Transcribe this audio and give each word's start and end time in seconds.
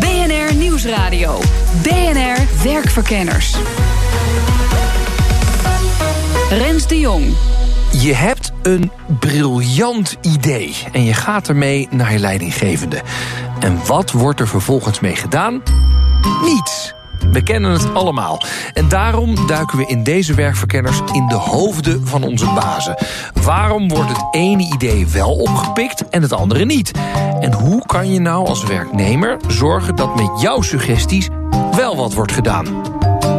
BNR 0.00 0.54
Nieuwsradio. 0.54 1.40
BNR 1.82 2.62
Werkverkenners. 2.62 3.56
Rens 6.50 6.86
de 6.86 6.98
Jong. 6.98 7.34
Je 8.00 8.14
hebt 8.14 8.52
een 8.62 8.90
briljant 9.18 10.16
idee 10.20 10.74
en 10.92 11.04
je 11.04 11.14
gaat 11.14 11.48
ermee 11.48 11.88
naar 11.90 12.12
je 12.12 12.18
leidinggevende. 12.18 13.00
En 13.60 13.86
wat 13.86 14.10
wordt 14.10 14.40
er 14.40 14.48
vervolgens 14.48 15.00
mee 15.00 15.16
gedaan? 15.16 15.62
Niets. 16.42 16.94
We 17.32 17.42
kennen 17.42 17.70
het 17.70 17.94
allemaal. 17.94 18.42
En 18.72 18.88
daarom 18.88 19.46
duiken 19.46 19.78
we 19.78 19.86
in 19.86 20.02
deze 20.02 20.34
werkverkenners 20.34 21.00
in 21.12 21.26
de 21.28 21.34
hoofden 21.34 22.06
van 22.06 22.22
onze 22.22 22.46
bazen. 22.54 22.96
Waarom 23.42 23.88
wordt 23.88 24.10
het 24.10 24.26
ene 24.30 24.72
idee 24.74 25.06
wel 25.06 25.32
opgepikt 25.34 26.08
en 26.08 26.22
het 26.22 26.32
andere 26.32 26.64
niet? 26.64 26.90
En 27.40 27.52
hoe 27.52 27.86
kan 27.86 28.10
je 28.12 28.20
nou 28.20 28.46
als 28.46 28.64
werknemer 28.64 29.36
zorgen 29.48 29.96
dat 29.96 30.16
met 30.16 30.40
jouw 30.40 30.60
suggesties 30.60 31.28
wel 31.76 31.96
wat 31.96 32.14
wordt 32.14 32.32
gedaan? 32.32 32.66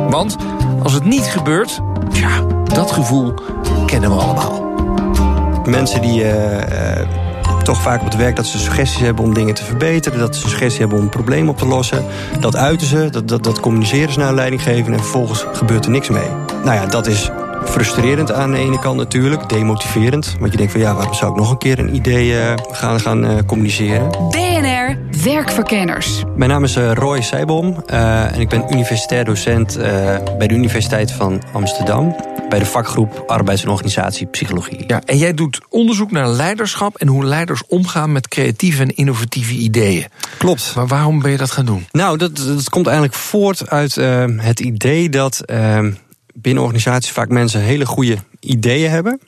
Want 0.09 0.35
als 0.83 0.93
het 0.93 1.05
niet 1.05 1.25
gebeurt, 1.25 1.81
ja, 2.11 2.41
dat 2.63 2.91
gevoel 2.91 3.33
kennen 3.85 4.09
we 4.09 4.15
allemaal. 4.15 4.63
Mensen 5.65 6.01
die 6.01 6.21
uh, 6.21 6.53
uh, 6.53 7.24
toch 7.65 7.81
vaak 7.81 7.99
op 7.99 8.05
het 8.05 8.15
werk 8.15 8.35
dat 8.35 8.45
ze 8.45 8.57
suggesties 8.57 9.01
hebben 9.01 9.23
om 9.23 9.33
dingen 9.33 9.53
te 9.53 9.63
verbeteren, 9.63 10.19
dat 10.19 10.35
ze 10.35 10.41
suggesties 10.41 10.77
hebben 10.77 10.97
om 10.97 11.03
een 11.03 11.09
probleem 11.09 11.49
op 11.49 11.57
te 11.57 11.65
lossen, 11.65 12.05
dat 12.39 12.55
uiten 12.55 12.87
ze, 12.87 13.09
dat, 13.09 13.27
dat, 13.27 13.43
dat 13.43 13.59
communiceren 13.59 14.13
ze 14.13 14.19
naar 14.19 14.37
een 14.37 14.59
en 14.59 14.99
vervolgens 14.99 15.45
gebeurt 15.53 15.85
er 15.85 15.91
niks 15.91 16.09
mee. 16.09 16.27
Nou 16.63 16.75
ja, 16.75 16.85
dat 16.85 17.07
is 17.07 17.31
frustrerend 17.65 18.31
aan 18.31 18.51
de 18.51 18.57
ene 18.57 18.79
kant 18.79 18.97
natuurlijk, 18.97 19.49
demotiverend. 19.49 20.35
Want 20.39 20.51
je 20.51 20.57
denkt 20.57 20.71
van 20.71 20.81
ja, 20.81 20.93
waarom 20.93 21.13
zou 21.13 21.31
ik 21.31 21.37
nog 21.37 21.51
een 21.51 21.57
keer 21.57 21.79
een 21.79 21.95
idee 21.95 22.31
uh, 22.31 22.53
gaan, 22.71 22.99
gaan 22.99 23.25
uh, 23.25 23.37
communiceren? 23.45 24.09
BNR 24.09 24.97
Werkverkenners. 25.25 26.23
Mijn 26.35 26.49
naam 26.49 26.63
is 26.63 26.77
uh, 26.77 26.91
Roy 26.91 27.21
Seibom 27.21 27.83
en 27.85 28.39
ik 28.39 28.49
ben 28.49 28.65
universitair 28.71 29.25
docent 29.25 29.77
bij 30.37 30.47
de 30.47 30.53
Universiteit 30.53 31.11
van 31.11 31.41
Amsterdam 31.53 32.15
bij 32.49 32.59
de 32.59 32.65
vakgroep 32.65 33.23
Arbeids- 33.27 33.63
en 33.63 33.69
Organisatiepsychologie. 33.69 34.83
Ja, 34.87 35.01
en 35.05 35.17
jij 35.17 35.33
doet 35.33 35.61
onderzoek 35.69 36.11
naar 36.11 36.27
leiderschap 36.27 36.95
en 36.95 37.07
hoe 37.07 37.25
leiders 37.25 37.63
omgaan 37.67 38.11
met 38.11 38.27
creatieve 38.27 38.81
en 38.81 38.95
innovatieve 38.95 39.53
ideeën. 39.53 40.05
Klopt. 40.37 40.73
Maar 40.75 40.87
waarom 40.87 41.21
ben 41.21 41.31
je 41.31 41.37
dat 41.37 41.51
gaan 41.51 41.65
doen? 41.65 41.87
Nou, 41.91 42.17
dat, 42.17 42.35
dat 42.35 42.69
komt 42.69 42.85
eigenlijk 42.85 43.15
voort 43.15 43.69
uit 43.69 43.95
uh, 43.95 44.25
het 44.37 44.59
idee 44.59 45.09
dat 45.09 45.41
uh, 45.45 45.79
binnen 46.33 46.63
organisaties 46.63 47.11
vaak 47.11 47.29
mensen 47.29 47.61
hele 47.61 47.85
goede 47.85 48.17
ideeën 48.39 48.89
hebben. 48.89 49.19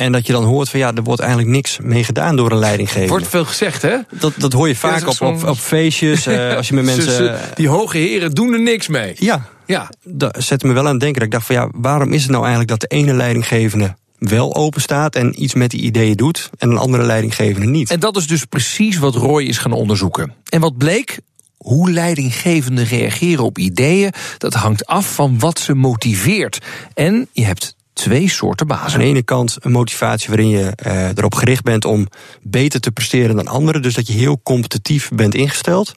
En 0.00 0.12
dat 0.12 0.26
je 0.26 0.32
dan 0.32 0.44
hoort 0.44 0.68
van 0.68 0.80
ja, 0.80 0.92
er 0.94 1.02
wordt 1.02 1.20
eigenlijk 1.20 1.50
niks 1.50 1.78
mee 1.82 2.04
gedaan 2.04 2.36
door 2.36 2.50
een 2.50 2.58
leidinggever. 2.58 3.08
Wordt 3.08 3.28
veel 3.28 3.44
gezegd, 3.44 3.82
hè? 3.82 3.96
Dat, 4.10 4.32
dat 4.36 4.52
hoor 4.52 4.68
je 4.68 4.76
vaak 4.76 5.08
op, 5.08 5.20
op, 5.20 5.44
op, 5.44 5.58
feestjes. 5.58 6.26
Uh, 6.26 6.54
als 6.56 6.68
je 6.68 6.74
met 6.74 6.84
mensen. 6.84 7.12
Ze, 7.12 7.38
die 7.54 7.68
hoge 7.68 7.98
heren 7.98 8.30
doen 8.30 8.52
er 8.52 8.60
niks 8.60 8.88
mee. 8.88 9.14
Ja, 9.18 9.48
ja. 9.66 9.90
Dat 10.02 10.36
zette 10.38 10.66
me 10.66 10.72
wel 10.72 10.86
aan 10.86 10.90
het 10.90 11.00
denken. 11.00 11.18
Dat 11.18 11.28
ik 11.28 11.34
dacht 11.34 11.46
van 11.46 11.54
ja, 11.54 11.68
waarom 11.72 12.12
is 12.12 12.22
het 12.22 12.30
nou 12.30 12.42
eigenlijk 12.42 12.70
dat 12.70 12.80
de 12.80 12.96
ene 12.96 13.14
leidinggevende 13.14 13.96
wel 14.18 14.54
open 14.54 14.80
staat 14.80 15.16
en 15.16 15.42
iets 15.42 15.54
met 15.54 15.70
die 15.70 15.80
ideeën 15.80 16.16
doet 16.16 16.50
en 16.58 16.70
een 16.70 16.78
andere 16.78 17.02
leidinggevende 17.02 17.66
niet? 17.66 17.90
En 17.90 18.00
dat 18.00 18.16
is 18.16 18.26
dus 18.26 18.44
precies 18.44 18.98
wat 18.98 19.14
Roy 19.14 19.42
is 19.42 19.58
gaan 19.58 19.72
onderzoeken. 19.72 20.34
En 20.48 20.60
wat 20.60 20.76
bleek? 20.76 21.18
Hoe 21.56 21.90
leidinggevenden 21.90 22.84
reageren 22.84 23.44
op 23.44 23.58
ideeën, 23.58 24.12
dat 24.38 24.54
hangt 24.54 24.86
af 24.86 25.14
van 25.14 25.38
wat 25.38 25.58
ze 25.58 25.74
motiveert. 25.74 26.58
En 26.94 27.28
je 27.32 27.44
hebt 27.44 27.74
twee 27.92 28.28
soorten 28.28 28.66
bazen. 28.66 28.92
Aan 28.92 28.98
de 28.98 29.04
ene 29.04 29.22
kant 29.22 29.56
een 29.60 29.72
motivatie 29.72 30.28
waarin 30.28 30.48
je 30.48 30.72
uh, 30.86 31.08
erop 31.08 31.34
gericht 31.34 31.62
bent 31.62 31.84
om 31.84 32.06
beter 32.42 32.80
te 32.80 32.90
presteren 32.90 33.36
dan 33.36 33.48
anderen. 33.48 33.82
Dus 33.82 33.94
dat 33.94 34.06
je 34.06 34.12
heel 34.12 34.40
competitief 34.42 35.08
bent 35.08 35.34
ingesteld. 35.34 35.94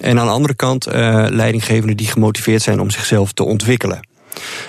En 0.00 0.18
aan 0.18 0.26
de 0.26 0.32
andere 0.32 0.54
kant 0.54 0.86
uh, 0.86 0.92
leidinggevenden 1.28 1.96
die 1.96 2.06
gemotiveerd 2.06 2.62
zijn 2.62 2.80
om 2.80 2.90
zichzelf 2.90 3.32
te 3.32 3.44
ontwikkelen. 3.44 4.08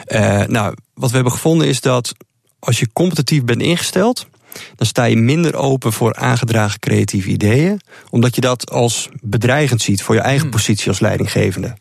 Uh, 0.07 0.44
nou, 0.46 0.75
wat 0.94 1.09
we 1.09 1.16
hebben 1.16 1.34
gevonden 1.34 1.68
is 1.68 1.81
dat 1.81 2.13
als 2.59 2.79
je 2.79 2.94
competitief 2.94 3.44
bent 3.44 3.62
ingesteld, 3.62 4.28
dan 4.75 4.88
sta 4.88 5.03
je 5.03 5.18
minder 5.18 5.56
open 5.56 5.94
voor 5.94 6.16
aangedragen 6.16 6.79
creatieve 6.79 7.29
ideeën, 7.29 7.81
omdat 8.09 8.35
je 8.35 8.41
dat 8.41 8.72
als 8.72 9.09
bedreigend 9.22 9.81
ziet 9.81 10.03
voor 10.03 10.16
je 10.16 10.22
eigen 10.22 10.50
positie 10.50 10.88
als 10.88 11.00
leidinggevende. 11.00 11.78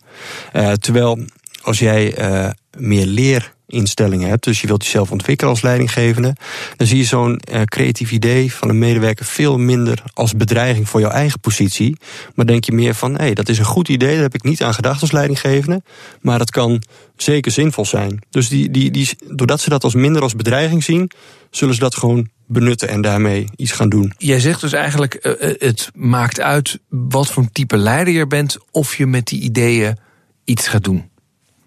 Uh, 0.53 0.73
terwijl 0.73 1.25
als 1.63 1.79
jij 1.79 2.19
uh, 2.19 2.51
meer 2.79 3.07
leer 3.07 3.53
instellingen 3.73 4.29
hebt, 4.29 4.45
dus 4.45 4.61
je 4.61 4.67
wilt 4.67 4.85
jezelf 4.85 5.11
ontwikkelen 5.11 5.53
als 5.53 5.63
leidinggevende, 5.63 6.37
dan 6.77 6.87
zie 6.87 6.97
je 6.97 7.05
zo'n 7.05 7.41
uh, 7.53 7.63
creatief 7.63 8.11
idee 8.11 8.53
van 8.55 8.69
een 8.69 8.79
medewerker 8.79 9.25
veel 9.25 9.59
minder 9.59 10.03
als 10.15 10.37
bedreiging 10.37 10.89
voor 10.89 11.01
jouw 11.01 11.11
eigen 11.11 11.41
positie. 11.41 11.97
Maar 12.35 12.47
denk 12.47 12.65
je 12.65 12.73
meer 12.73 12.95
van, 12.95 13.13
hé, 13.13 13.23
hey, 13.23 13.35
dat 13.35 13.49
is 13.49 13.59
een 13.59 13.65
goed 13.65 13.89
idee, 13.89 14.13
daar 14.13 14.23
heb 14.23 14.35
ik 14.35 14.43
niet 14.43 14.63
aan 14.63 14.75
gedacht 14.75 15.01
als 15.01 15.13
leidinggevende, 15.13 15.83
maar 16.21 16.39
dat 16.39 16.51
kan 16.51 16.83
zeker 17.17 17.53
zinvol 17.53 17.85
zijn. 17.85 18.23
Dus 18.31 18.49
die, 18.49 18.71
die, 18.71 18.91
die, 18.91 19.09
doordat 19.29 19.61
ze 19.61 19.69
dat 19.69 19.85
als 19.85 19.95
minder 19.95 20.23
als 20.23 20.37
bedreiging 20.37 20.85
zien, 20.85 21.11
zullen 21.51 21.75
ze 21.75 21.81
dat 21.81 21.95
gewoon 21.95 22.29
benutten 22.47 22.89
en 22.89 23.01
daarmee 23.01 23.45
iets 23.57 23.73
gaan 23.73 23.89
doen. 23.89 24.13
Jij 24.19 24.41
zegt 24.41 24.61
dus 24.61 24.73
eigenlijk, 24.73 25.19
uh, 25.23 25.33
het 25.59 25.91
maakt 25.95 26.41
uit 26.41 26.79
wat 26.89 27.31
voor 27.31 27.49
type 27.53 27.77
leider 27.77 28.15
je 28.15 28.27
bent, 28.27 28.59
of 28.71 28.95
je 28.95 29.07
met 29.07 29.27
die 29.27 29.41
ideeën 29.41 29.99
iets 30.45 30.69
gaat 30.69 30.85
doen. 30.85 31.11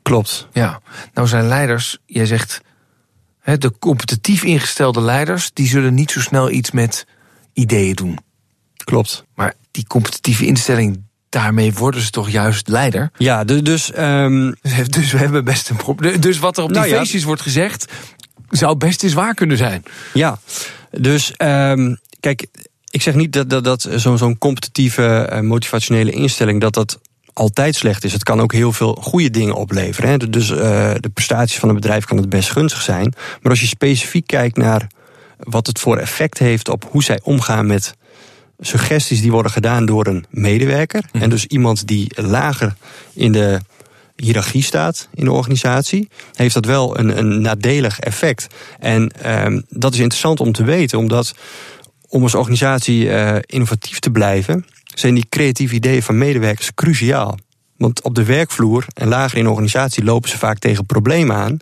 Klopt. 0.05 0.47
Ja, 0.53 0.81
nou 1.13 1.27
zijn 1.27 1.47
leiders, 1.47 1.97
jij 2.05 2.25
zegt, 2.25 2.61
de 3.43 3.71
competitief 3.79 4.43
ingestelde 4.43 5.01
leiders, 5.01 5.49
die 5.53 5.67
zullen 5.67 5.93
niet 5.93 6.11
zo 6.11 6.19
snel 6.19 6.51
iets 6.51 6.71
met 6.71 7.05
ideeën 7.53 7.95
doen. 7.95 8.19
Klopt. 8.83 9.25
Maar 9.35 9.53
die 9.71 9.87
competitieve 9.87 10.45
instelling, 10.45 11.03
daarmee 11.29 11.73
worden 11.73 12.01
ze 12.01 12.09
toch 12.09 12.29
juist 12.29 12.67
leider? 12.67 13.11
Ja, 13.17 13.43
dus. 13.43 13.91
Um... 13.97 14.55
Dus 14.89 15.11
we 15.11 15.17
hebben 15.17 15.43
best 15.43 15.69
een 15.69 15.75
probleem. 15.75 16.19
Dus 16.19 16.39
wat 16.39 16.57
er 16.57 16.63
op 16.63 16.69
die 16.73 16.77
nou, 16.77 16.95
feestjes 16.95 17.21
ja. 17.21 17.27
wordt 17.27 17.41
gezegd, 17.41 17.91
zou 18.49 18.75
best 18.75 19.03
eens 19.03 19.13
waar 19.13 19.33
kunnen 19.33 19.57
zijn. 19.57 19.83
Ja, 20.13 20.39
dus 20.91 21.33
um, 21.37 21.97
kijk, 22.19 22.45
ik 22.89 23.01
zeg 23.01 23.13
niet 23.13 23.33
dat, 23.33 23.49
dat, 23.49 23.63
dat 23.63 23.87
zo'n 23.95 24.37
competitieve, 24.37 25.29
uh, 25.33 25.39
motivationele 25.39 26.11
instelling, 26.11 26.61
dat 26.61 26.73
dat 26.73 26.99
altijd 27.35 27.75
slecht 27.75 28.03
is. 28.03 28.13
Het 28.13 28.23
kan 28.23 28.41
ook 28.41 28.53
heel 28.53 28.71
veel 28.71 28.97
goede 29.01 29.29
dingen 29.29 29.55
opleveren. 29.55 30.09
Hè. 30.09 30.17
Dus 30.17 30.49
uh, 30.49 30.57
de 30.99 31.09
prestaties 31.13 31.59
van 31.59 31.69
een 31.69 31.75
bedrijf 31.75 32.05
kan 32.05 32.17
het 32.17 32.29
best 32.29 32.51
gunstig 32.51 32.81
zijn. 32.81 33.13
Maar 33.41 33.51
als 33.51 33.61
je 33.61 33.67
specifiek 33.67 34.27
kijkt 34.27 34.57
naar 34.57 34.87
wat 35.37 35.67
het 35.67 35.79
voor 35.79 35.97
effect 35.97 36.37
heeft 36.37 36.69
op 36.69 36.87
hoe 36.91 37.03
zij 37.03 37.19
omgaan 37.23 37.67
met 37.67 37.95
suggesties 38.59 39.21
die 39.21 39.31
worden 39.31 39.51
gedaan 39.51 39.85
door 39.85 40.07
een 40.07 40.25
medewerker. 40.29 41.03
Mm. 41.11 41.21
En 41.21 41.29
dus 41.29 41.45
iemand 41.45 41.87
die 41.87 42.11
lager 42.15 42.75
in 43.13 43.31
de 43.31 43.59
hiërarchie 44.15 44.63
staat 44.63 45.07
in 45.13 45.25
de 45.25 45.31
organisatie, 45.31 46.09
heeft 46.33 46.53
dat 46.53 46.65
wel 46.65 46.99
een, 46.99 47.17
een 47.17 47.41
nadelig 47.41 47.99
effect. 47.99 48.47
En 48.79 49.11
um, 49.45 49.65
dat 49.69 49.93
is 49.93 49.99
interessant 49.99 50.39
om 50.39 50.51
te 50.51 50.63
weten, 50.63 50.97
omdat 50.97 51.33
om 52.15 52.23
als 52.23 52.35
organisatie 52.35 53.05
uh, 53.05 53.35
innovatief 53.45 53.99
te 53.99 54.09
blijven, 54.09 54.65
zijn 54.83 55.13
die 55.13 55.25
creatieve 55.29 55.75
ideeën 55.75 56.03
van 56.03 56.17
medewerkers 56.17 56.73
cruciaal. 56.73 57.37
Want 57.77 58.01
op 58.01 58.15
de 58.15 58.23
werkvloer 58.23 58.85
en 58.93 59.07
lager 59.07 59.37
in 59.37 59.43
de 59.43 59.49
organisatie 59.49 60.03
lopen 60.03 60.29
ze 60.29 60.37
vaak 60.37 60.59
tegen 60.59 60.85
problemen 60.85 61.35
aan. 61.35 61.57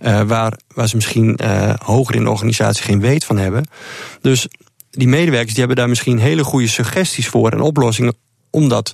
Uh, 0.00 0.22
waar, 0.22 0.58
waar 0.74 0.88
ze 0.88 0.94
misschien 0.94 1.38
uh, 1.42 1.74
hoger 1.84 2.14
in 2.14 2.24
de 2.24 2.30
organisatie 2.30 2.84
geen 2.84 3.00
weet 3.00 3.24
van 3.24 3.36
hebben. 3.36 3.68
Dus 4.20 4.48
die 4.90 5.08
medewerkers 5.08 5.50
die 5.50 5.58
hebben 5.58 5.76
daar 5.76 5.88
misschien 5.88 6.18
hele 6.18 6.44
goede 6.44 6.68
suggesties 6.68 7.28
voor 7.28 7.50
en 7.50 7.60
oplossingen 7.60 8.14
om 8.50 8.68
dat 8.68 8.92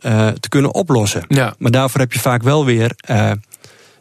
uh, 0.00 0.28
te 0.28 0.48
kunnen 0.48 0.74
oplossen. 0.74 1.24
Ja. 1.28 1.54
Maar 1.58 1.70
daarvoor 1.70 2.00
heb 2.00 2.12
je 2.12 2.20
vaak 2.20 2.42
wel 2.42 2.64
weer 2.64 2.94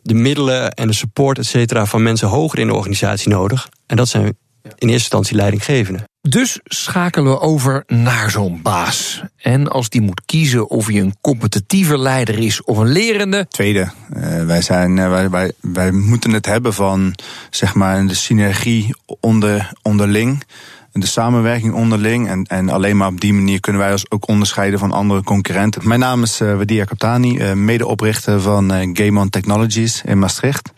de 0.02 0.14
middelen 0.14 0.72
en 0.72 0.88
de 0.88 0.94
support, 0.94 1.38
et 1.38 1.46
cetera, 1.46 1.86
van 1.86 2.04
mensen 2.04 2.28
hoger 2.28 2.60
in 2.60 2.68
de 2.68 2.74
organisatie 2.74 3.30
nodig. 3.30 3.70
En 3.88 3.96
dat 3.98 4.08
zijn 4.08 4.38
in 4.64 4.72
eerste 4.78 4.92
instantie 4.92 5.36
leidinggevenden. 5.36 6.04
Dus 6.30 6.60
schakelen 6.64 7.32
we 7.32 7.40
over 7.40 7.84
naar 7.88 8.32
zo'n 8.32 8.62
baas. 8.62 9.24
En 9.38 9.68
als 9.68 9.90
die 9.90 10.02
moet 10.02 10.22
kiezen 10.26 10.70
of 10.70 10.88
hij 10.88 11.00
een 11.00 11.16
competitieve 11.22 11.98
leider 11.98 12.40
is 12.40 12.64
of 12.64 12.78
een 12.78 12.92
lerende. 12.92 13.46
Tweede, 13.50 13.92
uh, 14.18 14.46
wij, 14.46 14.62
zijn, 14.62 14.98
uh, 14.98 15.10
wij, 15.10 15.30
wij, 15.30 15.52
wij 15.60 15.92
moeten 15.92 16.32
het 16.32 16.46
hebben 16.46 16.74
van 16.74 17.16
zeg 17.50 17.74
maar, 17.74 18.08
de 18.08 18.14
synergie 18.14 18.96
onder, 19.20 19.72
onderling. 19.82 20.44
de 20.92 21.06
samenwerking 21.06 21.74
onderling. 21.74 22.28
En, 22.28 22.44
en 22.44 22.70
alleen 22.70 22.98
maar 22.98 23.08
op 23.08 23.22
die 23.22 23.34
manier 23.34 23.60
kunnen 23.60 23.82
wij 23.82 23.92
ons 23.92 24.12
ook 24.12 24.28
onderscheiden 24.28 24.80
van 24.80 24.92
andere 24.92 25.24
concurrenten. 25.24 25.88
Mijn 25.88 26.00
naam 26.00 26.24
is 26.24 26.42
uh, 26.42 26.58
Wadia 26.58 26.84
Kaptani, 26.84 27.38
uh, 27.38 27.54
medeoprichter 27.54 28.42
van 28.42 28.74
uh, 28.74 28.90
Game 28.94 29.20
On 29.20 29.30
Technologies 29.30 30.02
in 30.06 30.20
Maastricht. 30.20 30.72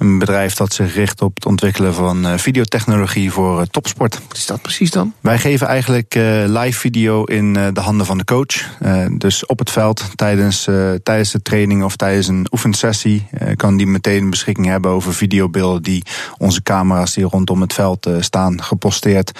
Een 0.00 0.18
bedrijf 0.18 0.54
dat 0.54 0.72
zich 0.72 0.94
richt 0.94 1.22
op 1.22 1.34
het 1.34 1.46
ontwikkelen 1.46 1.94
van 1.94 2.38
videotechnologie 2.38 3.30
voor 3.32 3.66
topsport. 3.66 4.20
Wat 4.28 4.36
is 4.36 4.46
dat 4.46 4.62
precies 4.62 4.90
dan? 4.90 5.14
Wij 5.20 5.38
geven 5.38 5.66
eigenlijk 5.66 6.14
live 6.46 6.78
video 6.78 7.24
in 7.24 7.52
de 7.52 7.80
handen 7.80 8.06
van 8.06 8.18
de 8.18 8.24
coach. 8.24 8.78
dus 9.12 9.46
op 9.46 9.58
het 9.58 9.70
veld 9.70 10.04
tijdens, 10.14 10.68
tijdens 11.02 11.30
de 11.30 11.42
training 11.42 11.84
of 11.84 11.96
tijdens 11.96 12.28
een 12.28 12.46
oefensessie 12.50 13.28
kan 13.56 13.76
die 13.76 13.86
meteen 13.86 14.30
beschikking 14.30 14.66
hebben 14.66 14.90
over 14.90 15.14
videobeelden 15.14 15.82
die 15.82 16.04
onze 16.38 16.62
camera's 16.62 17.14
die 17.14 17.24
rondom 17.24 17.60
het 17.60 17.72
veld 17.72 18.08
staan 18.20 18.62
geposteerd. 18.62 19.38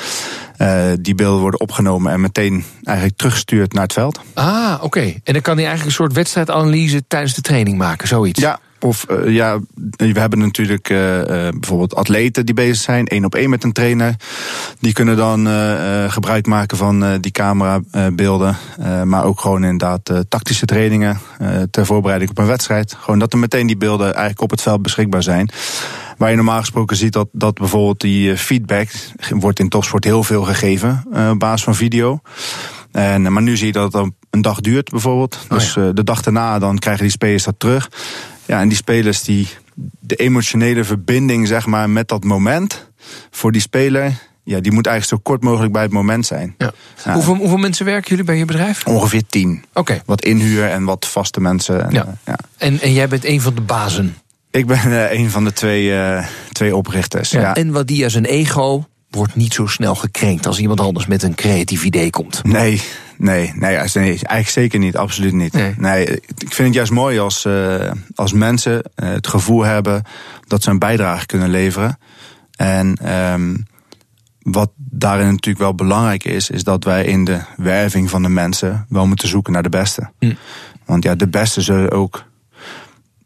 die 1.00 1.14
beelden 1.14 1.40
worden 1.40 1.60
opgenomen 1.60 2.12
en 2.12 2.20
meteen 2.20 2.64
eigenlijk 2.84 3.16
teruggestuurd 3.16 3.72
naar 3.72 3.82
het 3.82 3.92
veld. 3.92 4.20
Ah, 4.34 4.78
oké. 4.80 5.14
En 5.24 5.32
dan 5.32 5.42
kan 5.42 5.56
hij 5.56 5.66
eigenlijk 5.66 5.84
een 5.84 6.04
soort 6.04 6.12
wedstrijdanalyse 6.12 7.02
tijdens 7.08 7.34
de 7.34 7.40
training 7.40 7.78
maken, 7.78 8.08
zoiets? 8.08 8.40
Ja, 8.40 8.60
of 8.80 9.06
uh, 9.10 9.34
ja, 9.34 9.58
we 9.96 10.20
hebben 10.20 10.38
natuurlijk 10.38 10.90
uh, 10.90 10.98
bijvoorbeeld 11.28 11.94
atleten 11.94 12.46
die 12.46 12.54
bezig 12.54 12.76
zijn, 12.76 13.06
één 13.06 13.24
op 13.24 13.34
één 13.34 13.50
met 13.50 13.64
een 13.64 13.72
trainer. 13.72 14.16
Die 14.78 14.92
kunnen 14.92 15.16
dan 15.16 15.48
gebruik 16.10 16.46
maken 16.46 16.76
van 16.76 17.18
die 17.20 17.30
camerabeelden. 17.30 18.56
maar 19.04 19.24
ook 19.24 19.40
gewoon 19.40 19.64
inderdaad 19.64 20.24
tactische 20.28 20.66
trainingen 20.66 21.18
ter 21.70 21.86
voorbereiding 21.86 22.30
op 22.30 22.38
een 22.38 22.46
wedstrijd. 22.46 22.96
Gewoon 23.00 23.18
dat 23.18 23.32
er 23.32 23.38
meteen 23.38 23.66
die 23.66 23.76
beelden 23.76 24.06
eigenlijk 24.06 24.40
op 24.40 24.50
het 24.50 24.62
veld 24.62 24.82
beschikbaar 24.82 25.22
zijn. 25.22 25.50
Waar 26.16 26.30
je 26.30 26.36
normaal 26.36 26.58
gesproken 26.58 26.96
ziet 26.96 27.12
dat, 27.12 27.28
dat 27.32 27.54
bijvoorbeeld 27.54 28.00
die 28.00 28.36
feedback 28.36 28.88
wordt 29.30 29.58
in 29.58 29.68
topsport 29.68 30.04
heel 30.04 30.22
veel 30.22 30.42
gegeven 30.42 31.04
op 31.30 31.38
basis 31.38 31.62
van 31.62 31.74
video. 31.74 32.20
En, 32.92 33.32
maar 33.32 33.42
nu 33.42 33.56
zie 33.56 33.66
je 33.66 33.72
dat 33.72 33.92
het 33.92 34.12
een 34.30 34.42
dag 34.42 34.60
duurt 34.60 34.90
bijvoorbeeld. 34.90 35.38
Dus 35.48 35.76
oh 35.76 35.84
ja. 35.84 35.92
de 35.92 36.04
dag 36.04 36.22
daarna 36.22 36.58
dan 36.58 36.78
krijgen 36.78 37.02
die 37.02 37.12
spelers 37.12 37.44
dat 37.44 37.54
terug. 37.58 37.90
Ja, 38.50 38.60
en 38.60 38.68
die 38.68 38.76
spelers 38.76 39.22
die 39.22 39.48
de 40.00 40.16
emotionele 40.16 40.84
verbinding 40.84 41.46
zeg 41.46 41.66
maar 41.66 41.90
met 41.90 42.08
dat 42.08 42.24
moment 42.24 42.86
voor 43.30 43.52
die 43.52 43.60
speler, 43.60 44.12
ja, 44.44 44.60
die 44.60 44.72
moet 44.72 44.86
eigenlijk 44.86 45.22
zo 45.22 45.30
kort 45.30 45.42
mogelijk 45.42 45.72
bij 45.72 45.82
het 45.82 45.92
moment 45.92 46.26
zijn. 46.26 46.54
Ja. 46.58 46.72
Ja. 47.04 47.12
Hoeveel, 47.12 47.34
hoeveel 47.34 47.56
mensen 47.56 47.84
werken 47.84 48.08
jullie 48.08 48.24
bij 48.24 48.36
je 48.36 48.44
bedrijf? 48.44 48.86
Ongeveer 48.86 49.22
tien. 49.26 49.64
Oké. 49.74 50.02
Wat 50.06 50.22
inhuur 50.22 50.64
en 50.64 50.84
wat 50.84 51.06
vaste 51.06 51.40
mensen. 51.40 51.84
En, 51.84 51.92
ja. 51.92 52.16
ja. 52.24 52.38
En, 52.56 52.80
en 52.80 52.92
jij 52.92 53.08
bent 53.08 53.24
een 53.24 53.40
van 53.40 53.54
de 53.54 53.60
bazen? 53.60 54.16
Ik 54.50 54.66
ben 54.66 54.86
uh, 54.86 55.12
een 55.12 55.30
van 55.30 55.44
de 55.44 55.52
twee, 55.52 55.84
uh, 55.84 56.26
twee 56.52 56.76
oprichters. 56.76 57.30
Ja. 57.30 57.54
En 57.54 57.70
wat 57.70 57.86
die 57.86 58.04
als 58.04 58.14
een 58.14 58.24
ego 58.24 58.84
wordt 59.10 59.34
niet 59.34 59.54
zo 59.54 59.66
snel 59.66 59.94
gekrenkt 59.94 60.46
als 60.46 60.58
iemand 60.58 60.80
anders 60.80 61.06
met 61.06 61.22
een 61.22 61.34
creatief 61.34 61.84
idee 61.84 62.10
komt. 62.10 62.44
Nee, 62.44 62.82
nee, 63.20 63.52
nee, 63.54 63.76
eigenlijk 63.76 64.48
zeker 64.48 64.78
niet, 64.78 64.96
absoluut 64.96 65.32
niet. 65.32 65.52
Nee. 65.52 65.74
nee 65.76 66.06
ik 66.38 66.52
vind 66.52 66.68
het 66.68 66.74
juist 66.74 66.92
mooi 66.92 67.18
als, 67.18 67.44
uh, 67.44 67.90
als 68.14 68.32
mensen 68.32 68.72
uh, 68.72 69.10
het 69.10 69.26
gevoel 69.26 69.62
hebben 69.62 70.02
dat 70.46 70.62
ze 70.62 70.70
een 70.70 70.78
bijdrage 70.78 71.26
kunnen 71.26 71.50
leveren. 71.50 71.98
En 72.56 73.12
um, 73.32 73.66
wat 74.42 74.70
daarin 74.76 75.26
natuurlijk 75.26 75.64
wel 75.64 75.74
belangrijk 75.74 76.24
is, 76.24 76.50
is 76.50 76.64
dat 76.64 76.84
wij 76.84 77.04
in 77.04 77.24
de 77.24 77.40
werving 77.56 78.10
van 78.10 78.22
de 78.22 78.28
mensen 78.28 78.86
wel 78.88 79.06
moeten 79.06 79.28
zoeken 79.28 79.52
naar 79.52 79.62
de 79.62 79.68
beste. 79.68 80.10
Hm. 80.18 80.34
Want 80.84 81.04
ja, 81.04 81.14
de 81.14 81.28
beste 81.28 81.60
zullen 81.60 81.90
ook 81.90 82.24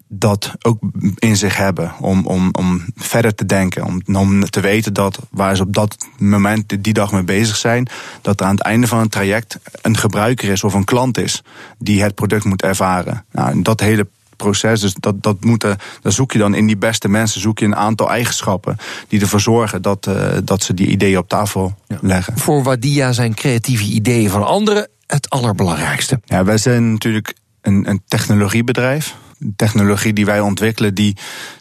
dat 0.09 0.53
ook 0.63 0.79
in 1.15 1.37
zich 1.37 1.57
hebben. 1.57 1.95
Om, 2.01 2.27
om, 2.27 2.49
om 2.53 2.85
verder 2.97 3.35
te 3.35 3.47
denken. 3.47 3.85
Om, 3.85 4.03
om 4.13 4.51
te 4.51 4.61
weten 4.61 4.93
dat 4.93 5.19
waar 5.31 5.57
ze 5.57 5.63
op 5.63 5.75
dat 5.75 5.97
moment 6.19 6.85
die 6.85 6.93
dag 6.93 7.13
mee 7.13 7.23
bezig 7.23 7.57
zijn, 7.57 7.89
dat 8.21 8.41
er 8.41 8.47
aan 8.47 8.55
het 8.55 8.65
einde 8.65 8.87
van 8.87 8.99
het 8.99 9.11
traject 9.11 9.59
een 9.83 9.97
gebruiker 9.97 10.49
is 10.49 10.65
of 10.65 10.75
een 10.75 10.85
klant 10.85 11.19
is 11.19 11.43
die 11.79 12.03
het 12.03 12.15
product 12.15 12.45
moet 12.45 12.63
ervaren. 12.63 13.25
Nou, 13.33 13.63
dat 13.63 13.81
hele 13.81 14.07
proces. 14.37 14.81
Dus 14.81 14.95
dat, 14.95 15.23
dat 15.23 15.45
moeten, 15.45 15.77
dan 16.01 16.13
zoek 16.13 16.33
je 16.33 16.39
dan 16.39 16.55
in 16.55 16.67
die 16.67 16.77
beste 16.77 17.09
mensen 17.09 17.41
zoek 17.41 17.59
je 17.59 17.65
een 17.65 17.77
aantal 17.77 18.11
eigenschappen 18.11 18.77
die 19.09 19.21
ervoor 19.21 19.41
zorgen 19.41 19.83
dat, 19.83 20.07
uh, 20.07 20.33
dat 20.45 20.63
ze 20.63 20.75
die 20.75 20.87
ideeën 20.87 21.19
op 21.19 21.29
tafel 21.29 21.75
ja. 21.89 21.99
leggen. 22.01 22.39
Voor 22.39 22.63
Wadia 22.63 23.13
zijn 23.13 23.35
creatieve 23.35 23.85
ideeën 23.85 24.31
van 24.31 24.47
anderen 24.47 24.89
het 25.07 25.31
allerbelangrijkste. 25.31 26.21
Ja, 26.25 26.45
wij 26.45 26.59
zijn 26.59 26.93
natuurlijk 26.93 27.35
een, 27.61 27.89
een 27.89 28.03
technologiebedrijf 28.07 29.15
technologie 29.57 30.13
die 30.13 30.25
wij 30.25 30.41
ontwikkelen, 30.41 30.95
die, 30.95 31.17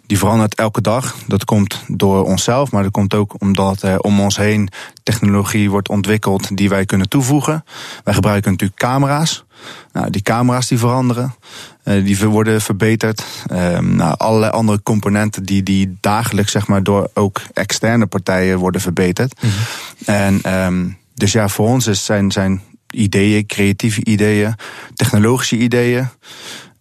die 0.05 0.17
verandert 0.17 0.55
elke 0.55 0.81
dag. 0.81 1.15
Dat 1.27 1.45
komt 1.45 1.83
door 1.87 2.23
onszelf, 2.25 2.71
maar 2.71 2.83
dat 2.83 2.91
komt 2.91 3.13
ook 3.13 3.35
omdat 3.41 3.81
er 3.81 3.99
om 3.99 4.19
ons 4.19 4.37
heen 4.37 4.69
technologie 5.03 5.69
wordt 5.69 5.89
ontwikkeld 5.89 6.57
die 6.57 6.69
wij 6.69 6.85
kunnen 6.85 7.09
toevoegen. 7.09 7.63
Wij 8.03 8.13
gebruiken 8.13 8.51
natuurlijk 8.51 8.79
camera's. 8.79 9.43
Nou, 9.91 10.09
die 10.09 10.21
camera's 10.21 10.67
die 10.67 10.77
veranderen, 10.77 11.35
uh, 11.83 12.05
die 12.05 12.27
worden 12.27 12.61
verbeterd. 12.61 13.23
Uh, 13.51 13.79
nou, 13.79 14.15
allerlei 14.17 14.51
andere 14.51 14.83
componenten 14.83 15.43
die, 15.43 15.63
die 15.63 15.97
dagelijks 15.99 16.51
zeg 16.51 16.67
maar, 16.67 16.83
door 16.83 17.09
ook 17.13 17.41
externe 17.53 18.05
partijen 18.05 18.57
worden 18.57 18.81
verbeterd. 18.81 19.41
Mm 19.41 19.49
-hmm. 19.49 20.15
En 20.15 20.53
um, 20.65 20.97
dus 21.13 21.31
ja, 21.31 21.47
voor 21.47 21.67
ons 21.67 21.87
is 21.87 22.05
zijn, 22.05 22.31
zijn 22.31 22.61
ideeën, 22.89 23.45
creatieve 23.45 24.05
ideeën, 24.05 24.55
technologische 24.95 25.57
ideeën 25.57 26.09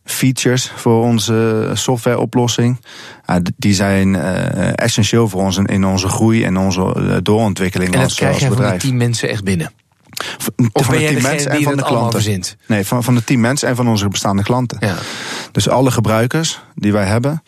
features 0.04 0.70
voor 0.76 1.02
onze 1.02 1.70
softwareoplossing. 1.72 2.80
die 3.56 3.74
zijn 3.74 4.14
uh, 4.14 4.78
essentieel 4.78 5.28
voor 5.28 5.40
ons 5.40 5.56
in 5.56 5.84
onze 5.84 6.08
groei 6.08 6.44
en 6.44 6.56
onze 6.56 6.94
uh, 6.98 7.16
doorontwikkeling 7.22 7.94
en 7.94 8.00
als, 8.00 8.14
krijg 8.14 8.34
als 8.34 8.48
bedrijf. 8.48 8.70
van 8.70 8.78
die 8.78 8.88
tien 8.88 8.96
mensen 8.96 9.28
echt 9.28 9.44
binnen? 9.44 9.72
Of 10.72 10.84
van 10.84 10.96
de 10.96 11.04
team 11.04 11.22
mensen 11.22 11.50
en 11.50 11.62
van 11.62 11.76
de 11.76 11.82
klanten. 11.82 12.42
Nee, 12.66 12.86
van, 12.86 13.04
van 13.04 13.14
de 13.14 13.24
team 13.24 13.40
mensen 13.40 13.68
en 13.68 13.76
van 13.76 13.88
onze 13.88 14.08
bestaande 14.08 14.42
klanten. 14.42 14.78
Ja. 14.80 14.94
Dus 15.52 15.68
alle 15.68 15.90
gebruikers 15.90 16.60
die 16.74 16.92
wij 16.92 17.04
hebben, 17.04 17.42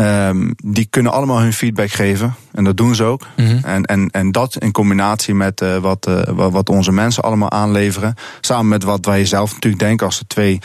um, 0.00 0.54
die 0.64 0.86
kunnen 0.90 1.12
allemaal 1.12 1.40
hun 1.40 1.52
feedback 1.52 1.90
geven. 1.90 2.34
En 2.52 2.64
dat 2.64 2.76
doen 2.76 2.94
ze 2.94 3.04
ook. 3.04 3.26
Mhm. 3.36 3.46
Mm 3.46 3.54
-hmm. 3.54 3.64
en, 3.64 3.84
en, 3.84 4.10
en 4.10 4.32
dat 4.32 4.56
in 4.56 4.72
combinatie 4.72 5.34
met 5.34 5.60
uh, 5.60 5.76
wat, 5.76 6.06
uh, 6.08 6.22
wat 6.34 6.68
onze 6.68 6.92
mensen 6.92 7.22
allemaal 7.22 7.50
aanleveren. 7.50 8.14
Samen 8.40 8.68
met 8.68 8.82
wat 8.82 9.04
wij 9.04 9.24
zelf 9.24 9.52
natuurlijk 9.52 9.82
denken 9.82 10.06
als 10.06 10.18
de 10.18 10.26
twee 10.26 10.58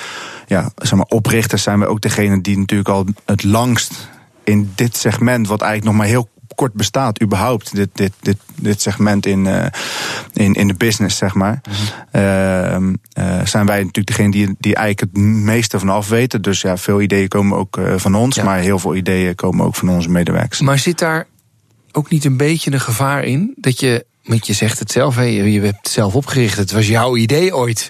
ja, 0.47 0.71
zeg 0.75 0.93
maar, 0.93 1.05
oprichters 1.05 1.63
zijn 1.63 1.79
we 1.79 1.87
ook 1.87 2.01
degene 2.01 2.41
die 2.41 2.57
natuurlijk 2.57 2.89
al 2.89 3.05
het 3.25 3.43
langst 3.43 4.09
in 4.43 4.71
dit 4.75 4.97
segment, 4.97 5.47
wat 5.47 5.61
eigenlijk 5.61 5.91
nog 5.91 6.01
maar 6.01 6.11
heel 6.11 6.29
kort 6.55 6.73
bestaat, 6.73 7.21
überhaupt, 7.21 7.75
dit, 7.75 7.89
dit, 7.93 8.13
dit, 8.19 8.37
dit 8.55 8.81
segment 8.81 9.25
in, 9.25 9.45
uh, 9.45 9.65
in, 10.33 10.53
in 10.53 10.67
de 10.67 10.73
business, 10.73 11.17
zeg 11.17 11.33
maar. 11.33 11.61
Mm 11.69 11.73
-hmm. 12.11 12.97
uh, 13.19 13.45
zijn 13.45 13.65
wij 13.65 13.77
natuurlijk 13.77 14.07
degene 14.07 14.31
die, 14.31 14.55
die 14.59 14.75
eigenlijk 14.75 15.15
het 15.15 15.23
meeste 15.23 15.79
van 15.79 15.89
af 15.89 16.09
weten. 16.09 16.41
Dus 16.41 16.61
ja, 16.61 16.77
veel 16.77 17.01
ideeën 17.01 17.27
komen 17.27 17.57
ook 17.57 17.77
uh, 17.77 17.93
van 17.97 18.15
ons, 18.15 18.35
ja. 18.35 18.43
maar 18.43 18.59
heel 18.59 18.79
veel 18.79 18.95
ideeën 18.95 19.35
komen 19.35 19.65
ook 19.65 19.75
van 19.75 19.89
onze 19.89 20.09
medewerkers. 20.09 20.61
Maar 20.61 20.79
zit 20.79 20.99
daar 20.99 21.27
ook 21.91 22.09
niet 22.09 22.25
een 22.25 22.37
beetje 22.37 22.71
een 22.71 22.81
gevaar 22.81 23.23
in 23.23 23.53
dat 23.55 23.79
je, 23.79 24.05
want 24.23 24.47
je 24.47 24.53
zegt 24.53 24.79
het 24.79 24.91
zelf, 24.91 25.15
hè, 25.15 25.23
je 25.23 25.61
hebt 25.61 25.77
het 25.77 25.91
zelf 25.91 26.15
opgericht, 26.15 26.57
het 26.57 26.71
was 26.71 26.87
jouw 26.87 27.17
idee 27.17 27.55
ooit. 27.55 27.89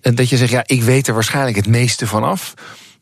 En 0.00 0.14
dat 0.14 0.28
je 0.28 0.36
zegt, 0.36 0.50
ja, 0.50 0.62
ik 0.66 0.82
weet 0.82 1.06
er 1.06 1.14
waarschijnlijk 1.14 1.56
het 1.56 1.66
meeste 1.66 2.06
van 2.06 2.24
af 2.24 2.54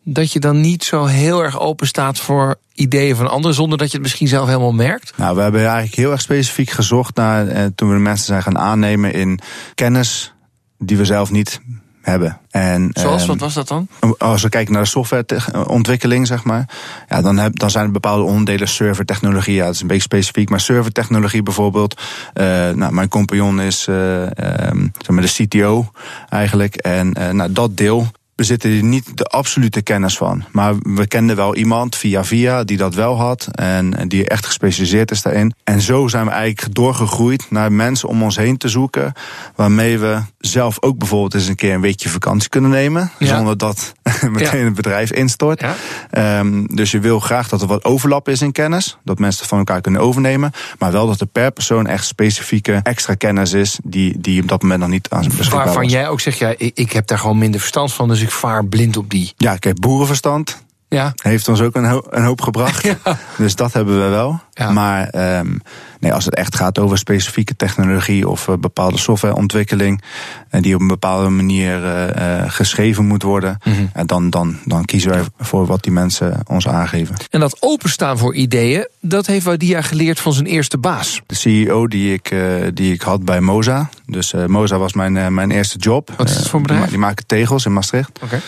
dat 0.05 0.33
je 0.33 0.41
dan 0.41 0.61
niet 0.61 0.85
zo 0.85 1.05
heel 1.05 1.43
erg 1.43 1.61
open 1.61 1.87
staat 1.87 2.19
voor 2.19 2.57
ideeën 2.75 3.17
van 3.17 3.31
anderen, 3.31 3.57
zonder 3.57 3.79
dat 3.79 3.87
je 3.87 3.93
het 3.93 4.03
misschien 4.03 4.29
zelf 4.29 4.47
helemaal 4.47 4.73
merkt? 4.73 5.13
Nou, 5.17 5.37
we 5.37 5.43
hebben 5.43 5.61
eigenlijk 5.61 5.95
heel 5.95 6.11
erg 6.11 6.21
specifiek 6.21 6.71
gezocht 6.71 7.17
naar 7.17 7.49
eh, 7.49 7.65
toen 7.75 7.89
we 7.89 7.95
de 7.95 8.01
mensen 8.01 8.27
zijn 8.27 8.43
gaan 8.43 8.59
aannemen 8.59 9.13
in 9.13 9.41
kennis 9.75 10.35
die 10.79 10.97
we 10.97 11.05
zelf 11.05 11.31
niet 11.31 11.61
hebben. 12.05 12.39
En, 12.51 12.91
Zoals, 12.93 13.23
um, 13.23 13.29
wat 13.29 13.41
was 13.41 13.55
dat 13.55 13.69
dan? 13.69 13.89
Als 14.19 14.43
we 14.43 14.49
kijken 14.49 14.73
naar 14.73 14.83
de 14.83 14.89
softwareontwikkeling, 14.89 16.27
zeg 16.27 16.45
maar. 16.45 16.69
Ja, 17.09 17.23
dan, 17.23 17.39
heb, 17.39 17.59
dan 17.59 17.71
zijn 17.71 17.85
er 17.85 17.91
bepaalde 17.91 18.23
onderdelen 18.23 18.69
servertechnologie. 18.69 19.55
Ja, 19.55 19.65
dat 19.65 19.75
is 19.75 19.81
een 19.81 19.87
beetje 19.87 20.03
specifiek. 20.03 20.51
Maar 20.51 20.61
servertechnologie 20.61 21.43
bijvoorbeeld. 21.43 22.01
Uh, 22.35 22.45
nou, 22.71 22.93
mijn 22.93 23.09
compagnon 23.09 23.61
is 23.61 23.87
uh, 23.87 24.23
um, 24.23 24.93
zeg 24.99 25.09
maar 25.09 25.23
de 25.23 25.47
CTO 25.47 25.91
eigenlijk. 26.29 26.75
En 26.75 27.17
uh, 27.19 27.31
nou, 27.31 27.53
dat 27.53 27.77
deel 27.77 28.11
we 28.37 28.45
zitten 28.45 28.71
hier 28.71 28.85
niet 28.85 29.17
de 29.17 29.25
absolute 29.25 29.83
kennis 29.83 30.17
van. 30.17 30.45
Maar 30.53 30.75
we 30.79 31.07
kenden 31.07 31.37
wel 31.37 31.57
iemand 31.57 31.97
via 31.97 32.25
via 32.25 32.65
die 32.65 32.77
dat 32.77 32.95
wel 32.95 33.17
had. 33.17 33.49
En 33.53 34.09
die 34.09 34.29
echt 34.29 34.47
gespecialiseerd 34.47 35.11
is 35.11 35.23
daarin. 35.23 35.55
En 35.65 35.81
zo 35.81 36.09
zijn 36.09 36.25
we 36.25 36.31
eigenlijk 36.31 36.75
doorgegroeid 36.75 37.51
naar 37.51 37.73
mensen 37.73 38.09
om 38.09 38.23
ons 38.23 38.37
heen 38.37 38.57
te 38.57 38.69
zoeken. 38.69 39.13
Waarmee 39.55 39.99
we 39.99 40.21
zelf 40.39 40.77
ook 40.81 40.99
bijvoorbeeld 40.99 41.35
eens 41.35 41.49
een 41.49 41.57
keer 41.57 41.75
een 41.75 41.81
weekje 41.81 42.09
vakantie 42.09 42.49
kunnen 42.49 42.71
nemen. 42.71 43.11
Ja. 43.19 43.27
Zonder 43.27 43.59
dat 43.59 43.93
meteen 44.31 44.59
ja. 44.59 44.65
het 44.65 44.75
bedrijf 44.75 45.13
instort. 45.13 45.65
Ja. 46.11 46.39
Um, 46.39 46.67
dus 46.67 46.91
je 46.91 46.99
wil 46.99 47.21
graag 47.21 47.49
dat 47.49 47.61
er 47.61 47.67
wat 47.67 47.85
overlap 47.85 48.29
is 48.29 48.43
in 48.43 48.53
kennis. 48.53 48.99
Dat 49.05 49.19
mensen 49.19 49.47
van 49.47 49.59
elkaar 49.59 49.81
kunnen 49.81 50.01
overnemen. 50.01 50.53
Maar 50.79 50.93
wel 50.93 51.07
dat 51.07 51.21
er 51.21 51.27
per 51.27 51.51
persoon 51.51 51.87
echt 51.87 52.07
specifieke 52.07 52.81
extra 52.83 53.15
kennis 53.15 53.53
is. 53.53 53.79
Die, 53.85 54.21
die 54.21 54.43
op 54.43 54.49
dat 54.49 54.63
moment 54.63 54.81
nog 54.81 54.89
niet 54.89 55.09
aan 55.11 55.23
zijn 55.23 55.37
beschikbaar 55.37 55.65
Waarvan 55.65 55.89
jij 55.89 56.09
ook 56.09 56.21
zegt, 56.21 56.39
ja, 56.39 56.55
ik, 56.57 56.71
ik 56.75 56.93
heb 56.93 57.07
daar 57.07 57.19
gewoon 57.19 57.39
minder 57.39 57.61
verstand 57.61 57.93
van. 57.93 58.09
Dus 58.09 58.23
ik 58.25 58.31
vaar 58.31 58.67
blind 58.67 58.97
op 58.97 59.11
die. 59.11 59.33
Ja, 59.37 59.53
ik 59.53 59.65
heb 59.65 59.81
boerenverstand. 59.81 60.64
Ja. 60.95 61.13
Heeft 61.23 61.49
ons 61.49 61.61
ook 61.61 61.75
een, 61.75 61.85
ho 61.85 62.03
een 62.11 62.25
hoop 62.25 62.41
gebracht. 62.41 62.89
Dus 63.37 63.55
dat 63.55 63.73
hebben 63.73 64.03
we 64.03 64.09
wel. 64.09 64.41
Maar 64.73 65.15
um, 65.39 65.63
nee, 66.01 66.13
als 66.13 66.25
het 66.25 66.35
echt 66.35 66.57
gaat 66.57 66.79
over 66.79 66.99
specifieke 66.99 67.57
technologie 67.57 68.29
of 68.29 68.49
uh, 68.49 68.55
bepaalde 68.57 68.99
softwareontwikkeling. 68.99 70.03
Uh, 70.51 70.63
die 70.63 70.75
op 70.75 70.81
een 70.81 70.87
bepaalde 70.87 71.29
manier 71.29 71.85
uh, 71.85 72.43
geschreven 72.47 73.07
moet 73.07 73.23
worden. 73.23 73.59
Mm 73.65 73.73
-hmm. 73.73 74.07
dan, 74.07 74.31
dan, 74.31 74.59
dan 74.65 74.85
kiezen 74.85 75.11
wij 75.11 75.23
voor 75.39 75.67
wat 75.67 75.83
die 75.83 75.93
mensen 75.93 76.41
ons 76.47 76.69
aangeven. 76.69 77.15
En 77.31 77.41
dat 77.41 77.57
openstaan 77.61 78.19
voor 78.19 78.35
ideeën, 78.35 78.89
dat 79.01 79.27
heeft 79.27 79.45
Wadia 79.45 79.83
geleerd 79.83 80.21
van 80.21 80.33
zijn 80.33 80.47
eerste 80.47 80.79
baas. 80.79 81.23
De 81.27 81.35
CEO 81.35 81.87
die 81.87 82.13
ik, 82.13 82.35
die 82.75 82.93
ik 82.93 83.03
had 83.03 83.25
bij 83.25 83.41
Moza. 83.41 83.89
Dus 84.07 84.35
Moza 84.47 84.79
was 84.79 84.93
mijn, 84.93 85.35
mijn 85.35 85.51
eerste 85.51 85.79
job. 85.79 86.11
Wat 86.17 86.29
is 86.29 86.37
het 86.37 86.49
voor 86.49 86.61
een 86.61 86.67
bedrijf? 86.67 86.83
Die, 86.83 86.91
die 86.91 87.01
maken 87.01 87.27
tegels 87.27 87.65
in 87.65 87.73
Maastricht. 87.73 88.11
Oké. 88.15 88.25
Okay. 88.25 88.41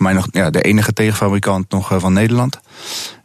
Voor 0.00 0.08
mij 0.08 0.18
nog 0.18 0.28
ja, 0.30 0.50
de 0.50 0.62
enige 0.62 0.92
tegenfabrikant 0.92 1.70
nog 1.70 1.92
van 1.96 2.12
Nederland. 2.12 2.60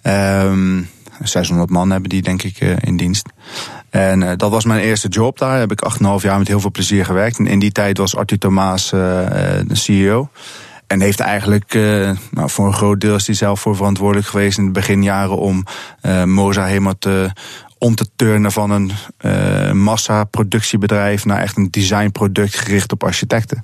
Um, 0.04 0.90
600 1.24 1.70
man 1.70 1.90
hebben 1.90 2.10
die 2.10 2.22
denk 2.22 2.44
ik 2.44 2.60
in 2.60 2.98
dienst. 2.98 3.30
En 3.90 4.22
uh, 4.22 4.32
dat 4.36 4.52
was 4.52 4.66
mijn 4.66 4.80
eerste 4.80 5.08
job 5.08 5.38
daar. 5.38 5.60
Heb 5.60 5.72
ik 5.72 5.84
8,5 5.94 6.00
jaar 6.22 6.38
met 6.38 6.48
heel 6.48 6.60
veel 6.60 6.72
plezier 6.72 7.06
gewerkt. 7.06 7.38
En 7.38 7.48
in 7.48 7.60
die 7.60 7.72
tijd 7.72 7.98
was 7.98 8.16
Arthur 8.16 8.38
Thomas 8.38 8.90
de 8.90 9.66
CEO. 9.72 10.30
En 10.88 11.02
heeft 11.02 11.20
eigenlijk, 11.20 11.74
nou, 12.32 12.50
voor 12.50 12.68
een 12.68 12.74
groot 12.74 13.02
deel 13.02 13.16
is 13.16 13.28
hij 13.28 13.36
zelf 13.36 13.60
voor 13.60 13.76
verantwoordelijk 13.76 14.28
geweest 14.28 14.58
in 14.58 14.66
de 14.66 14.72
beginjaren 14.72 15.38
om 15.38 15.64
Moza 16.26 16.66
helemaal 16.66 16.98
te 17.00 17.32
om 17.78 17.96
te 17.96 18.08
turnen 18.16 18.52
van 18.52 18.72
een 18.72 18.92
uh, 19.22 19.72
massaproductiebedrijf 19.72 21.26
naar 21.26 21.42
echt 21.42 21.58
een 21.58 21.72
designproduct 21.72 22.56
gericht 22.56 22.92
op 22.92 23.04
architecten. 23.04 23.64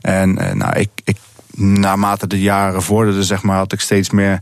En 0.00 0.34
nou, 0.58 0.78
ik, 0.78 0.90
ik 1.04 1.16
naarmate 1.54 2.26
de 2.26 2.40
jaren 2.40 2.82
vorderden, 2.82 3.24
zeg 3.24 3.42
maar, 3.42 3.56
had 3.56 3.72
ik 3.72 3.80
steeds 3.80 4.10
meer, 4.10 4.38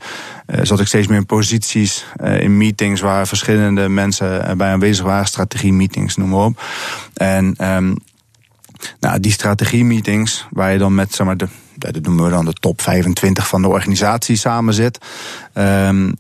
uh, 0.47 0.61
zat 0.63 0.81
ik 0.81 0.87
steeds 0.87 1.07
meer 1.07 1.17
in 1.17 1.27
posities 1.27 2.07
uh, 2.23 2.41
in 2.41 2.57
meetings 2.57 3.01
waar 3.01 3.27
verschillende 3.27 3.89
mensen 3.89 4.57
bij 4.59 4.73
aanwezig 4.73 5.05
waren, 5.05 5.27
strategie-meetings, 5.27 6.17
noem 6.17 6.29
maar 6.29 6.45
op. 6.45 6.63
En 7.15 7.75
um, 7.75 7.97
nou, 9.01 9.21
die 9.21 9.33
strategie-meetings, 9.33 10.47
waar 10.51 10.73
je 10.73 10.79
dan 10.79 10.95
met, 10.95 11.15
zeg 11.15 11.27
maar, 11.27 11.37
de, 11.37 11.49
dat 11.77 12.01
noemen 12.01 12.25
we 12.25 12.31
dan 12.31 12.45
de 12.45 12.53
top 12.53 12.81
25 12.81 13.49
van 13.49 13.63
de 13.63 13.69
organisatie 13.69 14.37
samen 14.37 14.75
zit, 14.75 14.99
um, 15.55 16.13